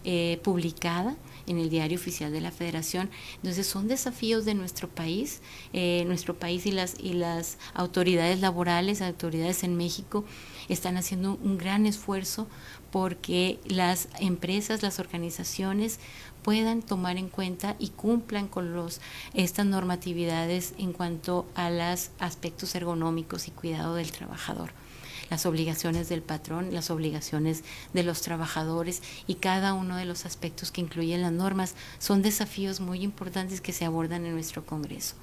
eh, 0.03 0.41
publicada 0.43 1.15
en 1.47 1.57
el 1.57 1.69
diario 1.69 1.97
oficial 1.97 2.31
de 2.31 2.41
la 2.41 2.51
Federación. 2.51 3.09
Entonces 3.37 3.67
son 3.67 3.87
desafíos 3.87 4.45
de 4.45 4.53
nuestro 4.53 4.89
país, 4.89 5.41
eh, 5.73 6.03
nuestro 6.07 6.35
país 6.35 6.65
y 6.65 6.71
las, 6.71 6.95
y 6.99 7.13
las 7.13 7.57
autoridades 7.73 8.39
laborales, 8.39 9.01
autoridades 9.01 9.63
en 9.63 9.75
México, 9.75 10.25
están 10.69 10.97
haciendo 10.97 11.37
un 11.43 11.57
gran 11.57 11.85
esfuerzo 11.85 12.47
porque 12.91 13.59
las 13.65 14.07
empresas, 14.19 14.81
las 14.81 14.99
organizaciones 14.99 15.99
puedan 16.43 16.81
tomar 16.81 17.17
en 17.17 17.27
cuenta 17.27 17.75
y 17.79 17.89
cumplan 17.89 18.47
con 18.47 18.73
los 18.73 19.01
estas 19.33 19.65
normatividades 19.65 20.73
en 20.77 20.93
cuanto 20.93 21.47
a 21.55 21.69
los 21.69 22.11
aspectos 22.19 22.75
ergonómicos 22.75 23.47
y 23.47 23.51
cuidado 23.51 23.95
del 23.95 24.11
trabajador 24.11 24.84
las 25.29 25.45
obligaciones 25.45 26.09
del 26.09 26.21
patrón, 26.21 26.73
las 26.73 26.89
obligaciones 26.89 27.63
de 27.93 28.03
los 28.03 28.21
trabajadores 28.21 29.01
y 29.27 29.35
cada 29.35 29.73
uno 29.73 29.97
de 29.97 30.05
los 30.05 30.25
aspectos 30.25 30.71
que 30.71 30.81
incluyen 30.81 31.21
las 31.21 31.31
normas 31.31 31.75
son 31.99 32.21
desafíos 32.21 32.79
muy 32.79 33.01
importantes 33.01 33.61
que 33.61 33.73
se 33.73 33.85
abordan 33.85 34.25
en 34.25 34.33
nuestro 34.33 34.65
Congreso. 34.65 35.15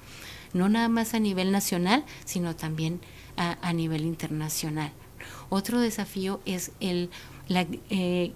No 0.53 0.69
nada 0.69 0.87
más 0.87 1.13
a 1.13 1.19
nivel 1.19 1.51
nacional, 1.51 2.05
sino 2.25 2.55
también 2.55 3.01
a, 3.37 3.73
nivel 3.73 4.05
internacional. 4.05 4.91
Otro 5.49 5.79
desafío 5.79 6.39
es 6.45 6.71
el, 6.79 7.09
eh, 7.49 8.31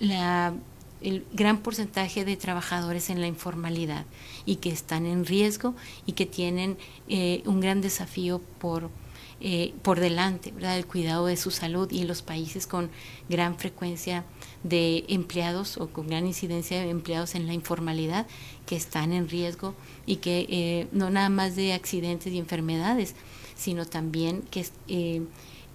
el 0.00 1.26
gran 1.32 1.58
porcentaje 1.58 2.24
de 2.24 2.36
trabajadores 2.36 3.10
en 3.10 3.20
la 3.20 3.26
informalidad 3.28 4.06
y 4.46 4.56
que 4.56 4.70
están 4.70 5.06
en 5.06 5.26
riesgo 5.26 5.74
y 6.06 6.12
que 6.12 6.26
tienen 6.26 6.76
eh, 7.08 7.42
un 7.46 7.60
gran 7.60 7.80
desafío 7.80 8.40
por 8.58 8.90
eh, 9.40 9.74
por 9.82 10.00
delante, 10.00 10.52
¿verdad? 10.52 10.78
El 10.78 10.86
cuidado 10.86 11.26
de 11.26 11.36
su 11.36 11.50
salud 11.50 11.90
y 11.90 12.04
los 12.04 12.22
países 12.22 12.66
con 12.66 12.90
gran 13.28 13.58
frecuencia 13.58 14.24
de 14.62 15.04
empleados 15.08 15.76
o 15.76 15.88
con 15.88 16.06
gran 16.06 16.26
incidencia 16.26 16.80
de 16.80 16.88
empleados 16.88 17.34
en 17.34 17.46
la 17.46 17.52
informalidad 17.52 18.26
que 18.66 18.76
están 18.76 19.12
en 19.12 19.28
riesgo 19.28 19.74
y 20.06 20.16
que 20.16 20.46
eh, 20.48 20.88
no 20.92 21.10
nada 21.10 21.28
más 21.28 21.56
de 21.56 21.72
accidentes 21.72 22.32
y 22.32 22.38
enfermedades, 22.38 23.14
sino 23.56 23.84
también 23.86 24.42
que 24.50 24.66
eh, 24.88 25.22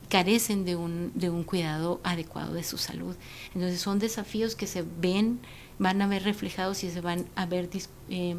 carecen 0.10 0.66
de 0.66 0.76
un, 0.76 1.12
de 1.14 1.30
un 1.30 1.44
cuidado 1.44 2.00
adecuado 2.04 2.54
de 2.54 2.64
su 2.64 2.78
salud. 2.78 3.16
Entonces 3.54 3.80
son 3.80 4.00
desafíos 4.00 4.56
que 4.56 4.68
se 4.68 4.84
ven, 5.00 5.40
van 5.78 6.02
a 6.02 6.08
ver 6.08 6.24
reflejados 6.24 6.84
y 6.84 6.90
se 6.90 7.02
van 7.02 7.26
a 7.36 7.46
ver 7.46 7.70
eh, 8.10 8.38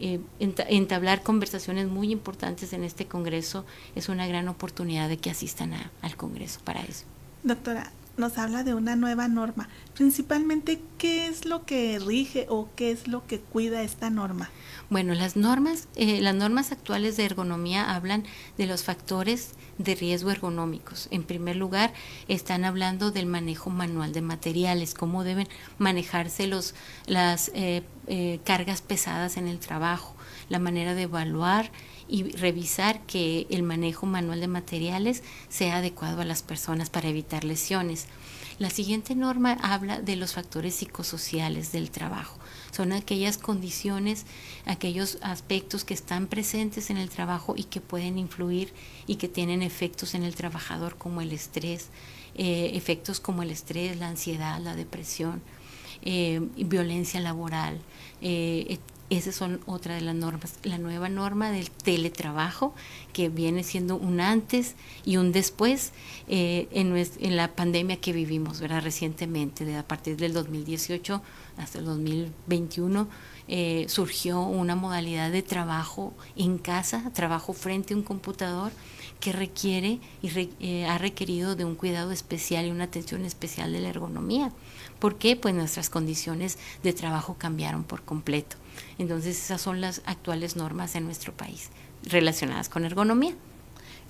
eh, 0.00 0.20
entablar 0.38 1.22
conversaciones 1.22 1.88
muy 1.88 2.10
importantes 2.10 2.72
en 2.72 2.84
este 2.84 3.06
Congreso 3.06 3.64
es 3.94 4.08
una 4.08 4.26
gran 4.26 4.48
oportunidad 4.48 5.08
de 5.08 5.18
que 5.18 5.30
asistan 5.30 5.72
a, 5.72 5.90
al 6.02 6.16
Congreso 6.16 6.60
para 6.64 6.80
eso. 6.82 7.04
Doctora, 7.42 7.92
nos 8.16 8.38
habla 8.38 8.64
de 8.64 8.74
una 8.74 8.96
nueva 8.96 9.28
norma. 9.28 9.68
Principalmente, 9.94 10.80
¿qué 10.98 11.26
es 11.26 11.44
lo 11.44 11.64
que 11.64 11.98
rige 11.98 12.46
o 12.48 12.68
qué 12.76 12.90
es 12.90 13.08
lo 13.08 13.26
que 13.26 13.40
cuida 13.40 13.82
esta 13.82 14.10
norma? 14.10 14.50
Bueno, 14.90 15.14
las 15.14 15.36
normas, 15.36 15.88
eh, 15.96 16.20
las 16.20 16.34
normas 16.34 16.72
actuales 16.72 17.16
de 17.16 17.24
ergonomía 17.24 17.94
hablan 17.94 18.24
de 18.58 18.66
los 18.66 18.84
factores 18.84 19.52
de 19.78 19.94
riesgo 19.94 20.30
ergonómicos. 20.30 21.08
En 21.10 21.24
primer 21.24 21.56
lugar, 21.56 21.92
están 22.28 22.64
hablando 22.64 23.10
del 23.10 23.26
manejo 23.26 23.70
manual 23.70 24.12
de 24.12 24.20
materiales, 24.20 24.94
cómo 24.94 25.24
deben 25.24 25.48
manejarse 25.78 26.46
los, 26.46 26.74
las 27.06 27.50
eh, 27.54 27.82
eh, 28.06 28.40
cargas 28.44 28.82
pesadas 28.82 29.36
en 29.36 29.48
el 29.48 29.58
trabajo, 29.58 30.14
la 30.48 30.58
manera 30.58 30.94
de 30.94 31.02
evaluar 31.02 31.70
y 32.08 32.24
revisar 32.36 33.00
que 33.06 33.46
el 33.50 33.62
manejo 33.62 34.06
manual 34.06 34.40
de 34.40 34.48
materiales 34.48 35.22
sea 35.48 35.76
adecuado 35.76 36.20
a 36.20 36.24
las 36.24 36.42
personas 36.42 36.90
para 36.90 37.08
evitar 37.08 37.44
lesiones. 37.44 38.06
La 38.58 38.70
siguiente 38.70 39.16
norma 39.16 39.58
habla 39.62 40.00
de 40.00 40.14
los 40.14 40.34
factores 40.34 40.76
psicosociales 40.76 41.72
del 41.72 41.90
trabajo. 41.90 42.38
Son 42.70 42.92
aquellas 42.92 43.36
condiciones, 43.36 44.26
aquellos 44.64 45.18
aspectos 45.22 45.84
que 45.84 45.94
están 45.94 46.28
presentes 46.28 46.90
en 46.90 46.96
el 46.96 47.10
trabajo 47.10 47.54
y 47.56 47.64
que 47.64 47.80
pueden 47.80 48.16
influir 48.16 48.72
y 49.08 49.16
que 49.16 49.28
tienen 49.28 49.62
efectos 49.62 50.14
en 50.14 50.22
el 50.22 50.36
trabajador 50.36 50.96
como 50.96 51.20
el 51.20 51.32
estrés, 51.32 51.88
eh, 52.36 52.70
efectos 52.74 53.18
como 53.18 53.42
el 53.42 53.50
estrés, 53.50 53.98
la 53.98 54.08
ansiedad, 54.08 54.60
la 54.60 54.76
depresión, 54.76 55.42
eh, 56.02 56.40
violencia 56.56 57.20
laboral, 57.20 57.80
eh, 58.20 58.78
esas 59.10 59.34
son 59.34 59.60
otra 59.66 59.94
de 59.94 60.00
las 60.00 60.14
normas. 60.14 60.54
La 60.62 60.78
nueva 60.78 61.08
norma 61.08 61.50
del 61.50 61.70
teletrabajo, 61.70 62.74
que 63.12 63.28
viene 63.28 63.62
siendo 63.62 63.96
un 63.96 64.20
antes 64.20 64.74
y 65.04 65.18
un 65.18 65.32
después 65.32 65.92
eh, 66.28 66.68
en, 66.72 67.36
la 67.36 67.54
pandemia 67.54 68.00
que 68.00 68.12
vivimos 68.12 68.60
¿verdad? 68.60 68.82
recientemente, 68.82 69.64
de, 69.64 69.76
a 69.76 69.86
partir 69.86 70.16
del 70.16 70.32
2018 70.32 71.22
hasta 71.56 71.78
el 71.78 71.84
2021. 71.84 73.08
Eh, 73.46 73.84
surgió 73.88 74.40
una 74.40 74.74
modalidad 74.74 75.30
de 75.30 75.42
trabajo 75.42 76.14
en 76.34 76.56
casa, 76.56 77.10
trabajo 77.12 77.52
frente 77.52 77.92
a 77.92 77.96
un 77.96 78.02
computador 78.02 78.72
que 79.20 79.32
requiere 79.32 80.00
y 80.22 80.50
eh, 80.60 80.86
ha 80.86 80.96
requerido 80.96 81.54
de 81.54 81.66
un 81.66 81.74
cuidado 81.74 82.10
especial 82.10 82.66
y 82.66 82.70
una 82.70 82.84
atención 82.84 83.24
especial 83.26 83.72
de 83.72 83.80
la 83.80 83.90
ergonomía. 83.90 84.50
¿Por 84.98 85.18
qué? 85.18 85.36
Pues 85.36 85.54
nuestras 85.54 85.90
condiciones 85.90 86.58
de 86.82 86.94
trabajo 86.94 87.36
cambiaron 87.38 87.84
por 87.84 88.02
completo. 88.02 88.56
Entonces 88.98 89.38
esas 89.38 89.60
son 89.60 89.80
las 89.80 90.02
actuales 90.06 90.56
normas 90.56 90.94
en 90.94 91.04
nuestro 91.04 91.36
país 91.36 91.70
relacionadas 92.04 92.68
con 92.68 92.84
ergonomía. 92.84 93.34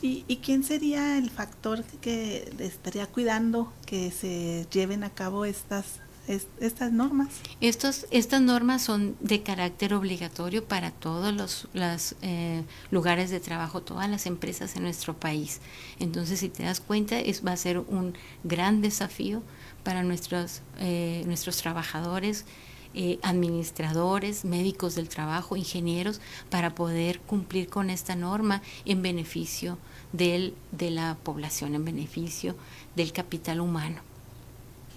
¿Y, 0.02 0.24
¿Y, 0.28 0.36
quién 0.38 0.64
sería 0.64 1.16
el 1.16 1.30
factor 1.30 1.82
que 2.00 2.52
estaría 2.58 3.06
cuidando 3.06 3.72
que 3.86 4.10
se 4.10 4.66
lleven 4.70 5.02
a 5.02 5.10
cabo 5.10 5.44
estas 5.44 6.00
estas 6.26 6.92
normas? 6.92 7.28
Estos, 7.60 8.06
estas 8.10 8.40
normas 8.40 8.82
son 8.82 9.16
de 9.20 9.42
carácter 9.42 9.94
obligatorio 9.94 10.64
para 10.64 10.90
todos 10.90 11.34
los, 11.74 12.16
eh, 12.22 12.62
lugares 12.90 13.30
de 13.30 13.40
trabajo, 13.40 13.82
todas 13.82 14.08
las 14.08 14.26
empresas 14.26 14.76
en 14.76 14.84
nuestro 14.84 15.18
país. 15.18 15.60
Entonces, 15.98 16.40
si 16.40 16.48
te 16.48 16.62
das 16.62 16.80
cuenta, 16.80 17.18
es, 17.18 17.44
va 17.44 17.52
a 17.52 17.56
ser 17.56 17.78
un 17.78 18.16
gran 18.42 18.80
desafío 18.80 19.42
para 19.82 20.02
nuestros, 20.02 20.62
eh, 20.78 21.22
nuestros 21.26 21.58
trabajadores, 21.58 22.46
eh, 22.94 23.18
administradores, 23.22 24.44
médicos 24.44 24.94
del 24.94 25.08
trabajo, 25.08 25.56
ingenieros, 25.56 26.20
para 26.50 26.74
poder 26.74 27.20
cumplir 27.20 27.68
con 27.68 27.90
esta 27.90 28.14
norma 28.14 28.62
en 28.84 29.02
beneficio 29.02 29.78
del, 30.12 30.54
de 30.72 30.90
la 30.90 31.16
población, 31.22 31.74
en 31.74 31.84
beneficio 31.84 32.56
del 32.96 33.12
capital 33.12 33.60
humano. 33.60 34.00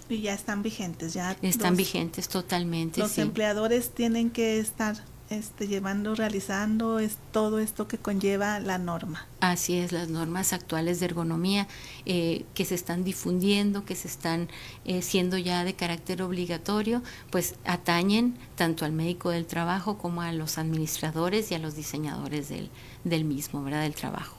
Y 0.08 0.22
ya 0.22 0.32
están 0.32 0.62
vigentes, 0.62 1.12
ya. 1.12 1.36
Están 1.42 1.76
vigentes 1.76 2.28
totalmente. 2.28 3.00
Los 3.00 3.18
empleadores 3.18 3.90
tienen 3.90 4.30
que 4.30 4.58
estar 4.58 4.96
este, 5.30 5.68
llevando, 5.68 6.14
realizando 6.14 6.98
es 6.98 7.18
todo 7.32 7.58
esto 7.58 7.86
que 7.86 7.98
conlleva 7.98 8.60
la 8.60 8.78
norma. 8.78 9.26
Así 9.40 9.76
es, 9.76 9.92
las 9.92 10.08
normas 10.08 10.52
actuales 10.52 11.00
de 11.00 11.06
ergonomía 11.06 11.68
eh, 12.06 12.44
que 12.54 12.64
se 12.64 12.74
están 12.74 13.04
difundiendo, 13.04 13.84
que 13.84 13.94
se 13.94 14.08
están 14.08 14.48
eh, 14.84 15.02
siendo 15.02 15.36
ya 15.36 15.64
de 15.64 15.74
carácter 15.74 16.22
obligatorio, 16.22 17.02
pues 17.30 17.56
atañen 17.64 18.36
tanto 18.54 18.84
al 18.84 18.92
médico 18.92 19.30
del 19.30 19.46
trabajo 19.46 19.98
como 19.98 20.22
a 20.22 20.32
los 20.32 20.58
administradores 20.58 21.50
y 21.50 21.54
a 21.54 21.58
los 21.58 21.76
diseñadores 21.76 22.48
del, 22.48 22.70
del 23.04 23.24
mismo, 23.24 23.62
¿verdad? 23.62 23.82
Del 23.82 23.94
trabajo. 23.94 24.36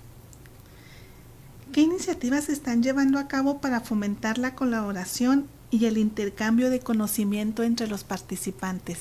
¿Qué 1.71 1.81
iniciativas 1.81 2.45
se 2.45 2.53
están 2.53 2.81
llevando 2.81 3.19
a 3.19 3.27
cabo 3.27 3.61
para 3.61 3.79
fomentar 3.79 4.39
la 4.39 4.55
colaboración 4.55 5.47
y 5.69 5.85
el 5.85 5.99
intercambio 5.99 6.71
de 6.71 6.79
conocimiento 6.79 7.61
entre 7.61 7.87
los 7.87 8.03
participantes? 8.03 8.97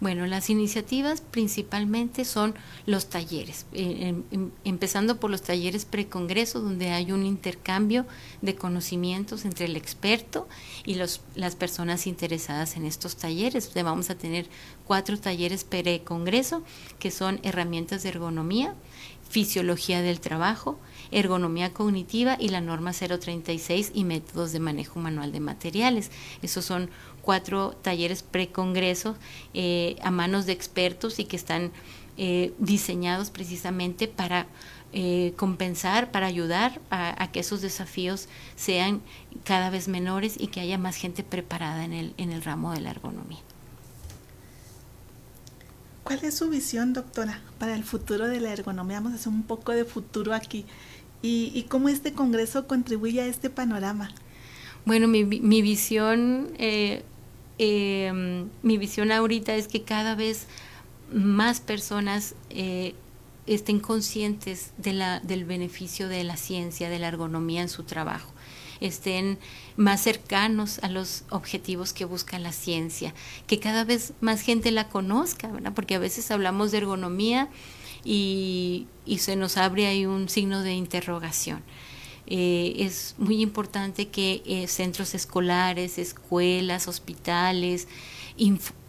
Bueno, 0.00 0.26
las 0.26 0.48
iniciativas 0.48 1.20
principalmente 1.20 2.24
son 2.24 2.54
los 2.86 3.10
talleres, 3.10 3.66
eh, 3.74 4.08
em, 4.08 4.22
em, 4.30 4.50
empezando 4.64 5.20
por 5.20 5.30
los 5.30 5.42
talleres 5.42 5.84
precongreso, 5.84 6.60
donde 6.60 6.88
hay 6.88 7.12
un 7.12 7.26
intercambio 7.26 8.06
de 8.40 8.54
conocimientos 8.54 9.44
entre 9.44 9.66
el 9.66 9.76
experto 9.76 10.48
y 10.86 10.94
los, 10.94 11.20
las 11.34 11.54
personas 11.54 12.06
interesadas 12.06 12.76
en 12.76 12.86
estos 12.86 13.16
talleres. 13.16 13.70
Vamos 13.74 14.08
a 14.08 14.14
tener 14.14 14.46
cuatro 14.86 15.18
talleres 15.18 15.64
precongreso, 15.64 16.62
que 16.98 17.10
son 17.10 17.38
herramientas 17.42 18.02
de 18.02 18.08
ergonomía, 18.08 18.74
fisiología 19.30 20.02
del 20.02 20.18
trabajo, 20.18 20.78
ergonomía 21.12 21.72
cognitiva 21.72 22.36
y 22.38 22.48
la 22.48 22.60
norma 22.60 22.92
036 22.92 23.92
y 23.94 24.04
métodos 24.04 24.52
de 24.52 24.58
manejo 24.58 24.98
manual 24.98 25.30
de 25.30 25.40
materiales. 25.40 26.10
Esos 26.42 26.64
son 26.64 26.90
cuatro 27.22 27.76
talleres 27.82 28.22
precongresos 28.22 29.16
eh, 29.54 29.96
a 30.02 30.10
manos 30.10 30.46
de 30.46 30.52
expertos 30.52 31.18
y 31.18 31.24
que 31.24 31.36
están 31.36 31.72
eh, 32.16 32.52
diseñados 32.58 33.30
precisamente 33.30 34.08
para 34.08 34.46
eh, 34.92 35.32
compensar, 35.36 36.10
para 36.10 36.26
ayudar 36.26 36.80
a, 36.90 37.30
que 37.32 37.40
esos 37.40 37.62
desafíos 37.62 38.28
sean 38.56 39.02
cada 39.44 39.70
vez 39.70 39.88
menores 39.88 40.34
y 40.38 40.48
que 40.48 40.60
haya 40.60 40.78
más 40.78 40.96
gente 40.96 41.22
preparada 41.22 41.84
en 41.84 41.92
el, 41.92 42.14
en 42.16 42.32
el 42.32 42.42
ramo 42.42 42.72
de 42.72 42.80
la 42.80 42.90
ergonomía. 42.90 43.38
¿Cuál 46.02 46.24
es 46.24 46.36
su 46.38 46.48
visión, 46.48 46.92
doctora, 46.92 47.40
para 47.58 47.74
el 47.74 47.84
futuro 47.84 48.26
de 48.26 48.40
la 48.40 48.52
ergonomía? 48.52 48.96
Vamos 48.96 49.12
a 49.12 49.14
hacer 49.16 49.28
un 49.28 49.44
poco 49.44 49.70
de 49.72 49.84
futuro 49.84 50.34
aquí 50.34 50.66
y, 51.22 51.66
cómo 51.68 51.88
este 51.88 52.12
Congreso 52.12 52.66
contribuye 52.66 53.20
a 53.20 53.26
este 53.26 53.50
panorama. 53.50 54.10
Bueno, 54.84 55.08
mi, 55.08 55.24
mi 55.24 55.62
visión, 55.62 56.52
eh, 56.58 57.02
em, 57.58 58.48
mi 58.62 58.78
visión 58.78 59.12
ahorita 59.12 59.54
es 59.54 59.68
que 59.68 59.82
cada 59.82 60.14
vez 60.14 60.46
más 61.12 61.60
personas 61.60 62.34
eh, 62.50 62.94
estén 63.46 63.80
conscientes 63.80 64.72
de 64.76 64.92
la, 64.92 65.20
del 65.20 65.44
beneficio 65.44 66.08
de 66.08 66.24
la 66.24 66.36
ciencia, 66.36 66.88
de 66.88 66.98
la 66.98 67.08
ergonomía 67.08 67.62
en 67.62 67.68
su 67.68 67.82
trabajo, 67.82 68.32
estén 68.80 69.38
más 69.76 70.02
cercanos 70.02 70.78
a 70.80 70.88
los 70.88 71.24
objetivos 71.30 71.92
que 71.92 72.04
busca 72.04 72.38
la 72.38 72.52
ciencia, 72.52 73.12
que 73.46 73.58
cada 73.58 73.84
vez 73.84 74.14
más 74.20 74.40
gente 74.40 74.70
la 74.70 74.88
conozca, 74.88 75.48
¿verdad? 75.48 75.72
porque 75.74 75.96
a 75.96 75.98
veces 75.98 76.30
hablamos 76.30 76.70
de 76.70 76.78
ergonomía 76.78 77.48
y, 78.04 78.86
se 79.18 79.36
nos 79.36 79.56
abre 79.56 79.86
ahí 79.86 80.06
un 80.06 80.28
signo 80.28 80.62
de 80.62 80.72
interrogación. 80.72 81.62
Eh, 82.30 82.74
es 82.78 83.16
muy 83.18 83.42
importante 83.42 84.08
que 84.08 84.42
eh, 84.46 84.68
centros 84.68 85.14
escolares, 85.14 85.98
escuelas, 85.98 86.86
hospitales, 86.86 87.88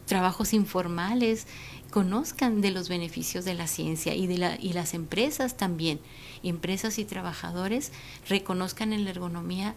trabajos 0.06 0.54
informales 0.54 1.47
conozcan 1.89 2.62
de 2.62 2.71
los 2.71 2.88
beneficios 2.88 3.43
de 3.43 3.56
la 3.56 3.67
ciencia 3.67 4.13
y, 4.13 4.27
de 4.27 4.38
la, 4.38 4.56
y 4.60 4.73
las 4.73 4.93
empresas 4.93 5.58
también, 5.58 5.99
empresas 6.43 6.99
y 6.99 7.06
trabajadores 7.06 7.91
reconozcan 8.30 8.93
en 8.93 9.04
la 9.04 9.10
ergonomía 9.10 9.75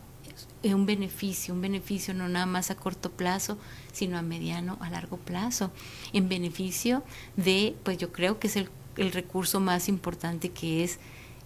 un 0.62 0.86
beneficio, 0.86 1.54
un 1.54 1.60
beneficio 1.60 2.14
no 2.14 2.28
nada 2.28 2.46
más 2.46 2.70
a 2.70 2.76
corto 2.76 3.10
plazo, 3.10 3.58
sino 3.92 4.18
a 4.18 4.22
mediano, 4.22 4.78
a 4.80 4.90
largo 4.90 5.16
plazo, 5.16 5.70
en 6.12 6.28
beneficio 6.28 7.02
de, 7.36 7.76
pues 7.82 7.98
yo 7.98 8.12
creo 8.12 8.38
que 8.38 8.46
es 8.48 8.56
el 8.56 8.68
el 8.96 9.12
recurso 9.12 9.60
más 9.60 9.88
importante 9.88 10.50
que 10.50 10.84
es 10.84 10.98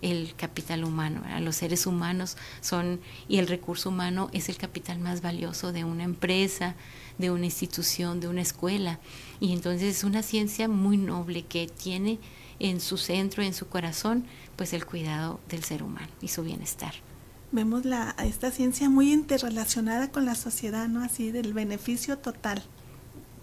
el 0.03 0.35
capital 0.37 0.85
humano. 0.85 1.23
Los 1.41 1.57
seres 1.57 1.87
humanos 1.87 2.37
son, 2.61 3.01
y 3.29 3.39
el 3.39 3.47
recurso 3.47 3.89
humano 3.89 4.31
es 4.33 4.49
el 4.49 4.57
capital 4.57 4.99
más 4.99 5.21
valioso 5.21 5.73
de 5.73 5.85
una 5.85 6.05
empresa, 6.05 6.75
de 7.19 7.31
una 7.31 7.47
institución, 7.47 8.21
de 8.21 8.29
una 8.29 8.43
escuela. 8.43 9.01
Y 9.41 9.53
entonces 9.53 9.97
es 9.97 10.05
una 10.05 10.23
ciencia 10.23 10.69
muy 10.69 10.97
noble 10.97 11.45
que 11.45 11.67
tiene 11.67 12.19
en 12.59 12.81
su 12.81 12.97
centro, 12.97 13.43
en 13.43 13.55
su 13.55 13.69
corazón, 13.69 14.25
pues 14.57 14.73
el 14.73 14.85
cuidado 14.87 15.41
del 15.49 15.65
ser 15.65 15.83
humano 15.83 16.09
y 16.21 16.29
su 16.29 16.43
bienestar. 16.43 16.95
Vemos 17.51 17.85
la, 17.85 18.15
esta 18.19 18.51
ciencia 18.51 18.91
muy 18.91 19.13
interrelacionada 19.13 20.11
con 20.11 20.27
la 20.27 20.35
sociedad, 20.35 20.87
¿no? 20.89 21.03
Así, 21.03 21.31
del 21.31 21.55
beneficio 21.55 22.19
total. 22.19 22.63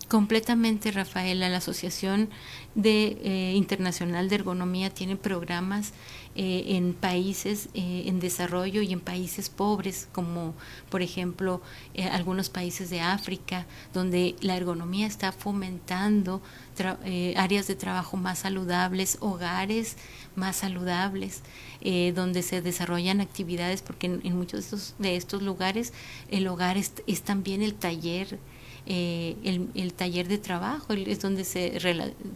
Completamente, 0.08 0.92
Rafaela. 0.92 1.50
La 1.50 1.58
Asociación 1.58 2.30
de, 2.76 3.18
eh, 3.24 3.54
Internacional 3.56 4.30
de 4.30 4.36
Ergonomía 4.36 4.92
tiene 4.92 5.16
programas 5.16 5.94
eh, 6.36 6.76
en 6.76 6.94
países 6.94 7.70
eh, 7.74 8.04
en 8.06 8.20
desarrollo 8.20 8.84
y 8.84 8.94
en 8.94 9.00
países 9.00 9.50
pobres, 9.50 10.08
como 10.12 10.54
por 10.92 11.02
ejemplo 11.02 11.62
algunos 12.12 12.50
países 12.50 12.90
de 12.92 13.02
África, 13.02 13.66
donde 13.94 14.36
la 14.42 14.58
ergonomía 14.58 15.08
está 15.08 15.32
fomentando 15.32 16.42
áreas 17.38 17.68
de 17.68 17.76
trabajo 17.76 18.18
más 18.18 18.40
saludables, 18.40 19.18
hogares 19.22 19.96
más 20.36 20.58
saludables, 20.58 21.42
donde 22.14 22.44
se 22.44 22.62
desarrollan 22.62 23.22
actividades, 23.22 23.82
porque 23.82 24.08
en, 24.08 24.36
muchos 24.38 24.60
de 24.60 24.60
estos, 24.60 24.96
de 25.00 25.16
estos, 25.16 25.42
lugares 25.42 25.94
el 26.30 26.48
hogar 26.48 26.78
es 26.78 27.22
también 27.24 27.62
el 27.62 27.76
taller 27.76 28.40
eh, 28.88 29.36
el, 29.74 29.94
taller 29.94 30.28
de 30.28 30.38
trabajo, 30.38 30.94
es 30.94 31.20
donde 31.20 31.44
se, 31.44 31.80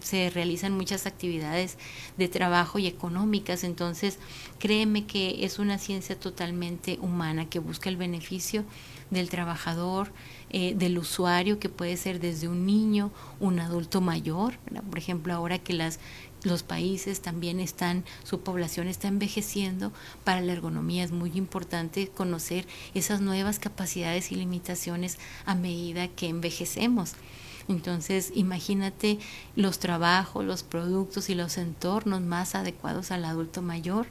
se 0.01 0.29
realizan 0.29 0.73
muchas 0.73 1.05
actividades 1.05 1.77
de 2.17 2.27
trabajo 2.27 2.79
y 2.79 2.87
económicas. 2.87 3.63
Entonces, 3.63 4.17
créeme 4.57 5.05
que 5.05 5.45
es 5.45 5.59
una 5.59 5.77
ciencia 5.77 6.19
totalmente 6.19 6.97
humana 7.01 7.45
que 7.45 7.59
busca 7.59 7.89
el 7.89 7.97
beneficio 7.97 8.65
del 9.09 9.29
trabajador, 9.29 10.11
eh, 10.51 10.73
del 10.75 10.97
usuario, 10.97 11.59
que 11.59 11.69
puede 11.69 11.97
ser 11.97 12.19
desde 12.19 12.47
un 12.47 12.65
niño, 12.65 13.11
un 13.39 13.59
adulto 13.59 14.01
mayor. 14.01 14.55
Por 14.89 14.97
ejemplo, 14.97 15.33
ahora 15.33 15.59
que 15.59 15.73
las 15.73 15.99
los 16.43 16.63
países 16.63 17.21
también 17.21 17.59
están, 17.59 18.05
su 18.23 18.41
población 18.41 18.87
está 18.87 19.07
envejeciendo, 19.07 19.91
para 20.23 20.41
la 20.41 20.53
ergonomía 20.53 21.03
es 21.03 21.11
muy 21.11 21.31
importante 21.35 22.07
conocer 22.07 22.65
esas 22.93 23.21
nuevas 23.21 23.59
capacidades 23.59 24.31
y 24.31 24.35
limitaciones 24.35 25.17
a 25.45 25.55
medida 25.55 26.07
que 26.07 26.27
envejecemos. 26.27 27.13
Entonces, 27.67 28.31
imagínate 28.33 29.19
los 29.55 29.77
trabajos, 29.79 30.43
los 30.43 30.63
productos 30.63 31.29
y 31.29 31.35
los 31.35 31.57
entornos 31.57 32.21
más 32.21 32.55
adecuados 32.55 33.11
al 33.11 33.25
adulto 33.25 33.61
mayor, 33.61 34.07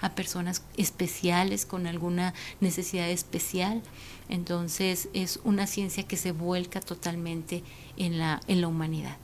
a 0.00 0.14
personas 0.14 0.62
especiales 0.76 1.66
con 1.66 1.86
alguna 1.86 2.34
necesidad 2.60 3.08
especial. 3.08 3.82
Entonces, 4.28 5.08
es 5.12 5.38
una 5.44 5.68
ciencia 5.68 6.02
que 6.02 6.16
se 6.16 6.32
vuelca 6.32 6.80
totalmente 6.80 7.62
en 7.96 8.18
la, 8.18 8.40
en 8.48 8.60
la 8.60 8.68
humanidad. 8.68 9.16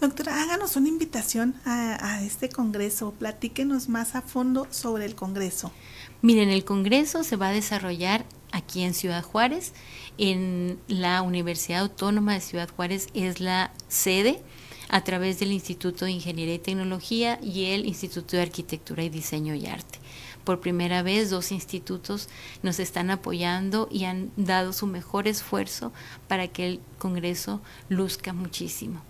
Doctora, 0.00 0.42
háganos 0.42 0.76
una 0.76 0.88
invitación 0.88 1.54
a, 1.64 2.22
este 2.22 2.50
Congreso. 2.50 3.12
Platíquenos 3.12 3.88
más 3.88 4.14
a 4.14 4.20
fondo 4.20 4.66
sobre 4.70 5.06
el 5.06 5.14
Congreso. 5.14 5.72
Miren, 6.20 6.50
el 6.50 6.66
Congreso 6.66 7.24
se 7.24 7.36
va 7.36 7.48
a 7.48 7.52
desarrollar 7.52 8.26
aquí 8.52 8.82
en 8.82 8.92
Ciudad 8.92 9.22
Juárez. 9.22 9.72
En 10.18 10.78
la 10.86 11.22
Universidad 11.22 11.80
Autónoma 11.80 12.34
de 12.34 12.42
Ciudad 12.42 12.68
Juárez 12.76 13.08
es 13.14 13.40
la 13.40 13.72
sede 13.88 14.42
a 14.90 15.02
través 15.02 15.38
del 15.38 15.50
Instituto 15.52 16.04
de 16.04 16.10
Ingeniería 16.10 16.54
y 16.54 16.58
Tecnología 16.58 17.40
y 17.42 17.66
el 17.66 17.86
Instituto 17.86 18.36
de 18.36 18.42
Arquitectura 18.42 19.02
y 19.02 19.08
Diseño 19.08 19.54
y 19.54 19.64
Arte. 19.64 19.98
Por 20.44 20.60
primera 20.60 21.02
vez, 21.02 21.30
dos 21.30 21.50
institutos 21.52 22.28
nos 22.62 22.78
están 22.80 23.10
apoyando 23.10 23.88
y 23.90 24.04
han 24.04 24.30
dado 24.36 24.74
su 24.74 24.86
mejor 24.86 25.26
esfuerzo 25.26 25.90
para 26.28 26.48
que 26.48 26.66
el 26.66 26.80
Congreso 26.98 27.62
luzca 27.88 28.34
muchísimo. 28.34 29.02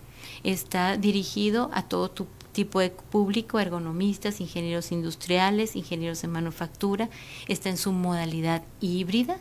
Está 0.46 0.96
dirigido 0.96 1.70
a 1.74 1.82
todo 1.82 2.08
tu 2.08 2.28
tipo 2.52 2.78
de 2.78 2.90
público, 2.90 3.58
ergonomistas, 3.58 4.40
ingenieros 4.40 4.92
industriales, 4.92 5.74
ingenieros 5.74 6.22
de 6.22 6.28
manufactura, 6.28 7.10
está 7.48 7.68
en 7.68 7.76
su 7.76 7.90
modalidad 7.90 8.62
híbrida. 8.80 9.40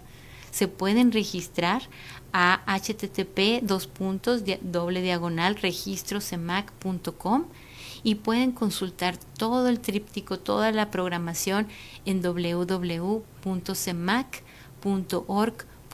Se 0.50 0.68
pueden 0.68 1.12
registrar 1.12 1.84
a 2.34 2.60
http 2.80 3.62
dos 3.62 3.86
puntos 3.86 4.42
doble 4.62 5.04
diagonal 5.04 5.60
y 8.02 8.16
pueden 8.16 8.52
consultar 8.52 9.16
todo 9.38 9.70
el 9.70 9.80
tríptico, 9.82 10.40
toda 10.40 10.72
la 10.72 10.90
programación 10.90 11.68
en 12.06 12.24
www.cemac.org 12.24 13.16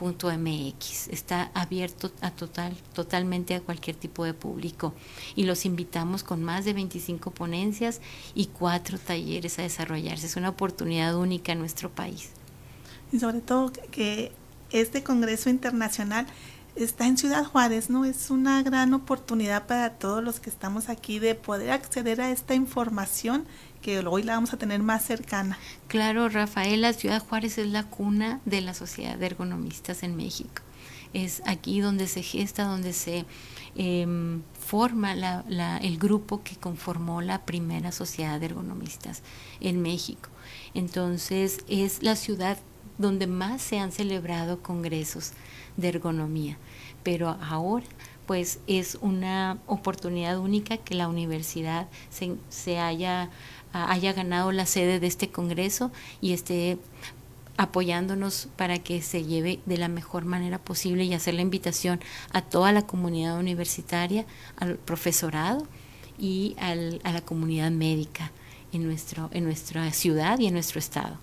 .mx. 0.02 1.08
Está 1.08 1.50
abierto 1.54 2.10
a 2.20 2.30
total, 2.30 2.76
totalmente 2.94 3.54
a 3.54 3.60
cualquier 3.60 3.96
tipo 3.96 4.24
de 4.24 4.34
público 4.34 4.94
y 5.36 5.44
los 5.44 5.64
invitamos 5.64 6.22
con 6.24 6.42
más 6.42 6.64
de 6.64 6.72
25 6.72 7.30
ponencias 7.30 8.00
y 8.34 8.46
cuatro 8.46 8.98
talleres 8.98 9.58
a 9.58 9.62
desarrollarse. 9.62 10.26
Es 10.26 10.36
una 10.36 10.50
oportunidad 10.50 11.16
única 11.16 11.52
en 11.52 11.60
nuestro 11.60 11.90
país. 11.90 12.30
Y 13.12 13.18
sobre 13.18 13.40
todo 13.40 13.72
que 13.90 14.32
este 14.70 15.02
Congreso 15.02 15.50
Internacional 15.50 16.26
está 16.76 17.06
en 17.06 17.18
Ciudad 17.18 17.44
Juárez, 17.44 17.90
¿no? 17.90 18.04
Es 18.04 18.30
una 18.30 18.62
gran 18.62 18.94
oportunidad 18.94 19.66
para 19.66 19.90
todos 19.90 20.24
los 20.24 20.40
que 20.40 20.50
estamos 20.50 20.88
aquí 20.88 21.18
de 21.18 21.34
poder 21.34 21.70
acceder 21.70 22.20
a 22.20 22.30
esta 22.30 22.54
información 22.54 23.44
que 23.82 23.98
hoy 23.98 24.22
la 24.22 24.34
vamos 24.34 24.54
a 24.54 24.56
tener 24.56 24.82
más 24.82 25.04
cercana. 25.04 25.58
Claro, 25.88 26.28
Rafaela, 26.30 26.94
Ciudad 26.94 27.22
Juárez 27.22 27.58
es 27.58 27.66
la 27.66 27.84
cuna 27.84 28.40
de 28.46 28.62
la 28.62 28.72
sociedad 28.72 29.18
de 29.18 29.26
ergonomistas 29.26 30.02
en 30.02 30.16
México. 30.16 30.62
Es 31.12 31.42
aquí 31.44 31.80
donde 31.80 32.06
se 32.06 32.22
gesta, 32.22 32.64
donde 32.64 32.94
se 32.94 33.26
eh, 33.76 34.06
forma 34.58 35.14
la, 35.14 35.44
la, 35.48 35.76
el 35.76 35.98
grupo 35.98 36.42
que 36.42 36.56
conformó 36.56 37.20
la 37.20 37.44
primera 37.44 37.92
sociedad 37.92 38.40
de 38.40 38.46
ergonomistas 38.46 39.22
en 39.60 39.82
México. 39.82 40.30
Entonces 40.72 41.58
es 41.68 42.02
la 42.02 42.16
ciudad 42.16 42.56
donde 42.96 43.26
más 43.26 43.60
se 43.60 43.78
han 43.78 43.92
celebrado 43.92 44.62
congresos 44.62 45.32
de 45.76 45.88
ergonomía. 45.88 46.56
Pero 47.02 47.28
ahora 47.28 47.86
pues 48.32 48.60
es 48.66 48.96
una 49.02 49.58
oportunidad 49.66 50.38
única 50.38 50.78
que 50.78 50.94
la 50.94 51.06
universidad 51.06 51.86
se, 52.08 52.34
se 52.48 52.78
haya 52.78 53.28
haya 53.74 54.14
ganado 54.14 54.52
la 54.52 54.64
sede 54.64 55.00
de 55.00 55.06
este 55.06 55.28
Congreso 55.28 55.92
y 56.22 56.32
esté 56.32 56.78
apoyándonos 57.58 58.48
para 58.56 58.78
que 58.78 59.02
se 59.02 59.24
lleve 59.24 59.60
de 59.66 59.76
la 59.76 59.88
mejor 59.88 60.24
manera 60.24 60.58
posible 60.58 61.04
y 61.04 61.12
hacer 61.12 61.34
la 61.34 61.42
invitación 61.42 62.00
a 62.32 62.40
toda 62.40 62.72
la 62.72 62.86
comunidad 62.86 63.38
universitaria, 63.38 64.24
al 64.56 64.76
profesorado 64.76 65.66
y 66.18 66.56
al, 66.58 67.02
a 67.04 67.12
la 67.12 67.20
comunidad 67.20 67.70
médica 67.70 68.32
en, 68.72 68.86
nuestro, 68.86 69.28
en 69.34 69.44
nuestra 69.44 69.92
ciudad 69.92 70.38
y 70.38 70.46
en 70.46 70.54
nuestro 70.54 70.78
estado. 70.78 71.18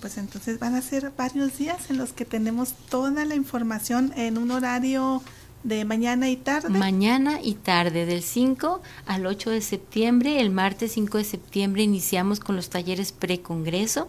Pues 0.00 0.18
entonces 0.18 0.58
van 0.58 0.74
a 0.74 0.82
ser 0.82 1.12
varios 1.16 1.56
días 1.56 1.88
en 1.88 1.98
los 1.98 2.12
que 2.12 2.24
tenemos 2.24 2.72
toda 2.90 3.24
la 3.24 3.36
información 3.36 4.12
en 4.16 4.38
un 4.38 4.50
horario 4.50 5.22
de 5.66 5.84
mañana 5.84 6.30
y 6.30 6.36
tarde. 6.36 6.68
Mañana 6.68 7.40
y 7.42 7.54
tarde, 7.54 8.06
del 8.06 8.22
5 8.22 8.80
al 9.06 9.26
8 9.26 9.50
de 9.50 9.60
septiembre. 9.60 10.40
El 10.40 10.50
martes 10.50 10.92
5 10.92 11.18
de 11.18 11.24
septiembre 11.24 11.82
iniciamos 11.82 12.38
con 12.38 12.54
los 12.54 12.70
talleres 12.70 13.10
precongreso. 13.10 14.08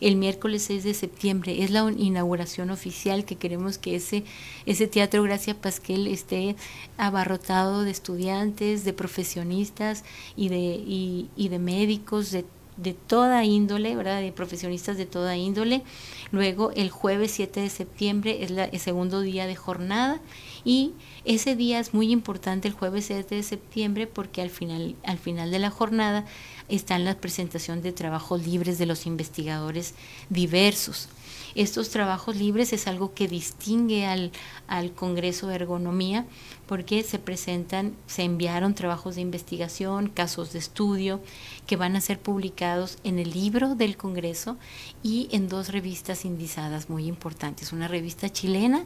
El 0.00 0.16
miércoles 0.16 0.64
6 0.64 0.84
de 0.84 0.94
septiembre 0.94 1.62
es 1.62 1.70
la 1.70 1.90
inauguración 1.90 2.70
oficial 2.70 3.24
que 3.24 3.36
queremos 3.36 3.78
que 3.78 3.96
ese, 3.96 4.24
ese 4.64 4.86
Teatro 4.86 5.22
Gracia 5.22 5.54
Pasquel 5.54 6.06
esté 6.06 6.56
abarrotado 6.98 7.82
de 7.82 7.90
estudiantes, 7.90 8.84
de 8.84 8.92
profesionistas 8.92 10.04
y 10.34 10.48
de, 10.48 10.58
y, 10.58 11.30
y 11.36 11.48
de 11.48 11.58
médicos, 11.58 12.30
de 12.30 12.44
de 12.76 12.94
toda 12.94 13.44
índole, 13.44 13.96
¿verdad? 13.96 14.20
De 14.20 14.32
profesionistas 14.32 14.96
de 14.96 15.06
toda 15.06 15.36
índole. 15.36 15.82
Luego 16.30 16.70
el 16.72 16.90
jueves 16.90 17.32
7 17.32 17.60
de 17.60 17.70
septiembre 17.70 18.42
es 18.42 18.50
el 18.50 18.80
segundo 18.80 19.20
día 19.20 19.46
de 19.46 19.56
jornada 19.56 20.20
y 20.64 20.92
ese 21.24 21.56
día 21.56 21.78
es 21.78 21.94
muy 21.94 22.10
importante 22.10 22.68
el 22.68 22.74
jueves 22.74 23.06
7 23.06 23.34
de 23.34 23.42
septiembre 23.42 24.06
porque 24.06 24.42
al 24.42 24.50
final, 24.50 24.96
al 25.04 25.18
final 25.18 25.50
de 25.50 25.58
la 25.58 25.70
jornada 25.70 26.24
están 26.68 27.04
la 27.04 27.16
presentación 27.16 27.82
de 27.82 27.92
trabajos 27.92 28.44
libres 28.46 28.78
de 28.78 28.86
los 28.86 29.06
investigadores 29.06 29.94
diversos. 30.28 31.08
Estos 31.54 31.88
trabajos 31.88 32.36
libres 32.36 32.74
es 32.74 32.86
algo 32.86 33.14
que 33.14 33.28
distingue 33.28 34.04
al, 34.04 34.30
al 34.66 34.92
Congreso 34.92 35.46
de 35.46 35.54
Ergonomía 35.54 36.26
porque 36.66 37.02
se 37.02 37.18
presentan, 37.18 37.94
se 38.06 38.22
enviaron 38.22 38.74
trabajos 38.74 39.14
de 39.14 39.20
investigación, 39.20 40.08
casos 40.08 40.52
de 40.52 40.58
estudio, 40.58 41.20
que 41.66 41.76
van 41.76 41.96
a 41.96 42.00
ser 42.00 42.18
publicados 42.18 42.98
en 43.04 43.18
el 43.18 43.30
libro 43.30 43.74
del 43.74 43.96
Congreso 43.96 44.56
y 45.02 45.28
en 45.30 45.48
dos 45.48 45.68
revistas 45.68 46.24
indizadas 46.24 46.90
muy 46.90 47.06
importantes. 47.06 47.72
Una 47.72 47.88
revista 47.88 48.28
chilena, 48.30 48.84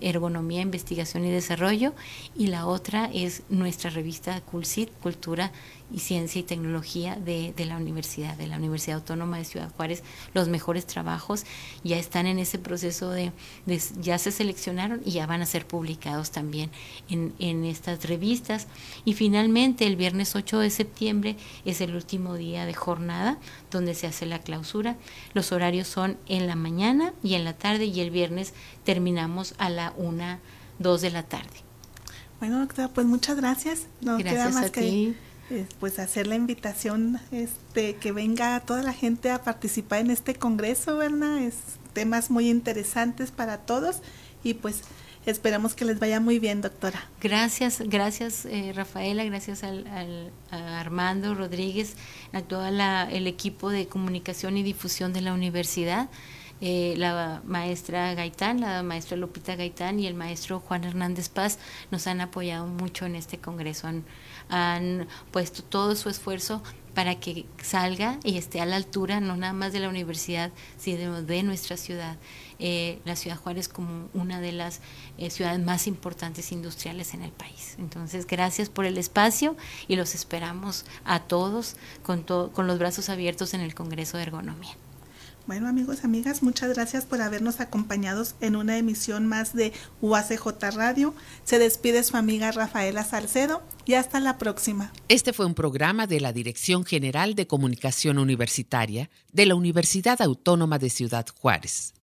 Ergonomía, 0.00 0.60
Investigación 0.60 1.24
y 1.24 1.30
Desarrollo, 1.30 1.94
y 2.36 2.48
la 2.48 2.66
otra 2.66 3.10
es 3.12 3.42
nuestra 3.48 3.90
revista 3.90 4.40
CULCIT, 4.42 4.90
Cultura 5.00 5.50
y 5.92 6.00
Ciencia 6.00 6.40
y 6.40 6.44
Tecnología 6.44 7.16
de, 7.16 7.52
de, 7.56 7.64
la 7.66 7.76
Universidad, 7.76 8.36
de 8.36 8.46
la 8.46 8.56
Universidad 8.56 8.98
Autónoma 8.98 9.38
de 9.38 9.44
Ciudad 9.44 9.70
Juárez. 9.76 10.02
Los 10.32 10.48
mejores 10.48 10.86
trabajos 10.86 11.44
ya 11.84 11.98
están 11.98 12.26
en 12.26 12.38
ese 12.38 12.58
proceso 12.58 13.10
de, 13.10 13.32
de 13.66 13.80
ya 14.00 14.18
se 14.18 14.32
seleccionaron 14.32 15.02
y 15.04 15.12
ya 15.12 15.26
van 15.26 15.42
a 15.42 15.46
ser 15.46 15.66
publicados 15.66 16.30
también 16.30 16.70
en, 17.08 17.13
en 17.38 17.64
estas 17.64 18.04
revistas. 18.04 18.66
Y 19.04 19.14
finalmente, 19.14 19.86
el 19.86 19.96
viernes 19.96 20.34
8 20.36 20.58
de 20.58 20.70
septiembre 20.70 21.36
es 21.64 21.80
el 21.80 21.94
último 21.94 22.34
día 22.34 22.66
de 22.66 22.74
jornada 22.74 23.38
donde 23.70 23.94
se 23.94 24.06
hace 24.06 24.26
la 24.26 24.40
clausura. 24.40 24.96
Los 25.32 25.52
horarios 25.52 25.88
son 25.88 26.16
en 26.26 26.46
la 26.46 26.56
mañana 26.56 27.12
y 27.22 27.34
en 27.34 27.44
la 27.44 27.54
tarde 27.54 27.86
y 27.86 28.00
el 28.00 28.10
viernes 28.10 28.54
terminamos 28.84 29.54
a 29.58 29.70
la 29.70 29.92
una, 29.96 30.40
dos 30.78 31.00
de 31.00 31.10
la 31.10 31.22
tarde. 31.22 31.64
Bueno, 32.40 32.60
doctora, 32.60 32.88
pues 32.88 33.06
muchas 33.06 33.36
gracias. 33.36 33.86
No 34.00 34.18
gracias 34.18 34.34
queda 34.34 34.50
más 34.50 34.64
a 34.66 34.72
que 34.72 34.80
ti. 34.80 35.16
Eh, 35.50 35.66
pues 35.78 35.98
hacer 35.98 36.26
la 36.26 36.36
invitación 36.36 37.20
este 37.30 37.96
que 37.96 38.12
venga 38.12 38.58
toda 38.60 38.82
la 38.82 38.94
gente 38.94 39.30
a 39.30 39.42
participar 39.42 40.00
en 40.00 40.10
este 40.10 40.34
congreso, 40.34 40.96
¿verdad? 40.96 41.38
Es 41.38 41.56
temas 41.92 42.30
muy 42.30 42.48
interesantes 42.48 43.30
para 43.30 43.58
todos 43.58 44.00
y 44.42 44.54
pues 44.54 44.82
Esperamos 45.26 45.74
que 45.74 45.86
les 45.86 45.98
vaya 45.98 46.20
muy 46.20 46.38
bien, 46.38 46.60
doctora. 46.60 47.08
Gracias, 47.20 47.80
gracias 47.80 48.44
eh, 48.44 48.72
Rafaela, 48.74 49.24
gracias 49.24 49.64
al, 49.64 49.86
al, 49.86 50.30
a 50.50 50.80
Armando 50.80 51.34
Rodríguez, 51.34 51.96
a 52.34 52.42
todo 52.42 52.66
el 52.66 53.26
equipo 53.26 53.70
de 53.70 53.88
comunicación 53.88 54.58
y 54.58 54.62
difusión 54.62 55.14
de 55.14 55.22
la 55.22 55.32
universidad. 55.32 56.10
Eh, 56.60 56.94
la 56.98 57.42
maestra 57.44 58.14
Gaitán, 58.14 58.60
la 58.60 58.82
maestra 58.82 59.16
Lupita 59.16 59.56
Gaitán 59.56 59.98
y 59.98 60.06
el 60.06 60.14
maestro 60.14 60.60
Juan 60.60 60.84
Hernández 60.84 61.28
Paz 61.28 61.58
nos 61.90 62.06
han 62.06 62.20
apoyado 62.20 62.66
mucho 62.66 63.06
en 63.06 63.16
este 63.16 63.38
congreso, 63.38 63.88
han 64.48 65.08
puesto 65.32 65.62
todo 65.62 65.96
su 65.96 66.08
esfuerzo 66.10 66.62
para 66.94 67.18
que 67.20 67.46
salga 67.62 68.18
y 68.24 68.38
esté 68.38 68.60
a 68.60 68.66
la 68.66 68.76
altura 68.76 69.20
no 69.20 69.36
nada 69.36 69.52
más 69.52 69.72
de 69.72 69.80
la 69.80 69.88
universidad, 69.88 70.52
sino 70.78 71.22
de 71.22 71.42
nuestra 71.42 71.76
ciudad 71.76 72.16
eh, 72.60 73.00
la 73.04 73.16
ciudad 73.16 73.36
Juárez 73.36 73.68
como 73.68 74.08
una 74.14 74.40
de 74.40 74.52
las 74.52 74.80
eh, 75.18 75.30
ciudades 75.30 75.58
más 75.60 75.86
importantes 75.86 76.52
industriales 76.52 77.12
en 77.12 77.22
el 77.22 77.32
país. 77.32 77.74
Entonces, 77.78 78.26
gracias 78.26 78.68
por 78.68 78.84
el 78.84 78.96
espacio 78.96 79.56
y 79.88 79.96
los 79.96 80.14
esperamos 80.14 80.84
a 81.04 81.20
todos 81.20 81.76
con, 82.04 82.22
to 82.24 82.52
con 82.52 82.66
los 82.66 82.78
brazos 82.78 83.08
abiertos 83.08 83.54
en 83.54 83.60
el 83.60 83.74
Congreso 83.74 84.18
de 84.18 84.24
Ergonomía. 84.24 84.76
Bueno 85.46 85.68
amigos, 85.68 86.04
amigas, 86.04 86.42
muchas 86.42 86.72
gracias 86.72 87.04
por 87.04 87.20
habernos 87.20 87.60
acompañado 87.60 88.24
en 88.40 88.56
una 88.56 88.78
emisión 88.78 89.26
más 89.26 89.54
de 89.54 89.74
UACJ 90.00 90.74
Radio. 90.74 91.14
Se 91.44 91.58
despide 91.58 92.02
su 92.02 92.16
amiga 92.16 92.50
Rafaela 92.50 93.04
Salcedo 93.04 93.62
y 93.84 93.94
hasta 93.94 94.20
la 94.20 94.38
próxima. 94.38 94.92
Este 95.08 95.32
fue 95.32 95.44
un 95.44 95.54
programa 95.54 96.06
de 96.06 96.20
la 96.20 96.32
Dirección 96.32 96.84
General 96.84 97.34
de 97.34 97.46
Comunicación 97.46 98.18
Universitaria 98.18 99.10
de 99.32 99.46
la 99.46 99.54
Universidad 99.54 100.22
Autónoma 100.22 100.78
de 100.78 100.88
Ciudad 100.88 101.26
Juárez. 101.38 101.93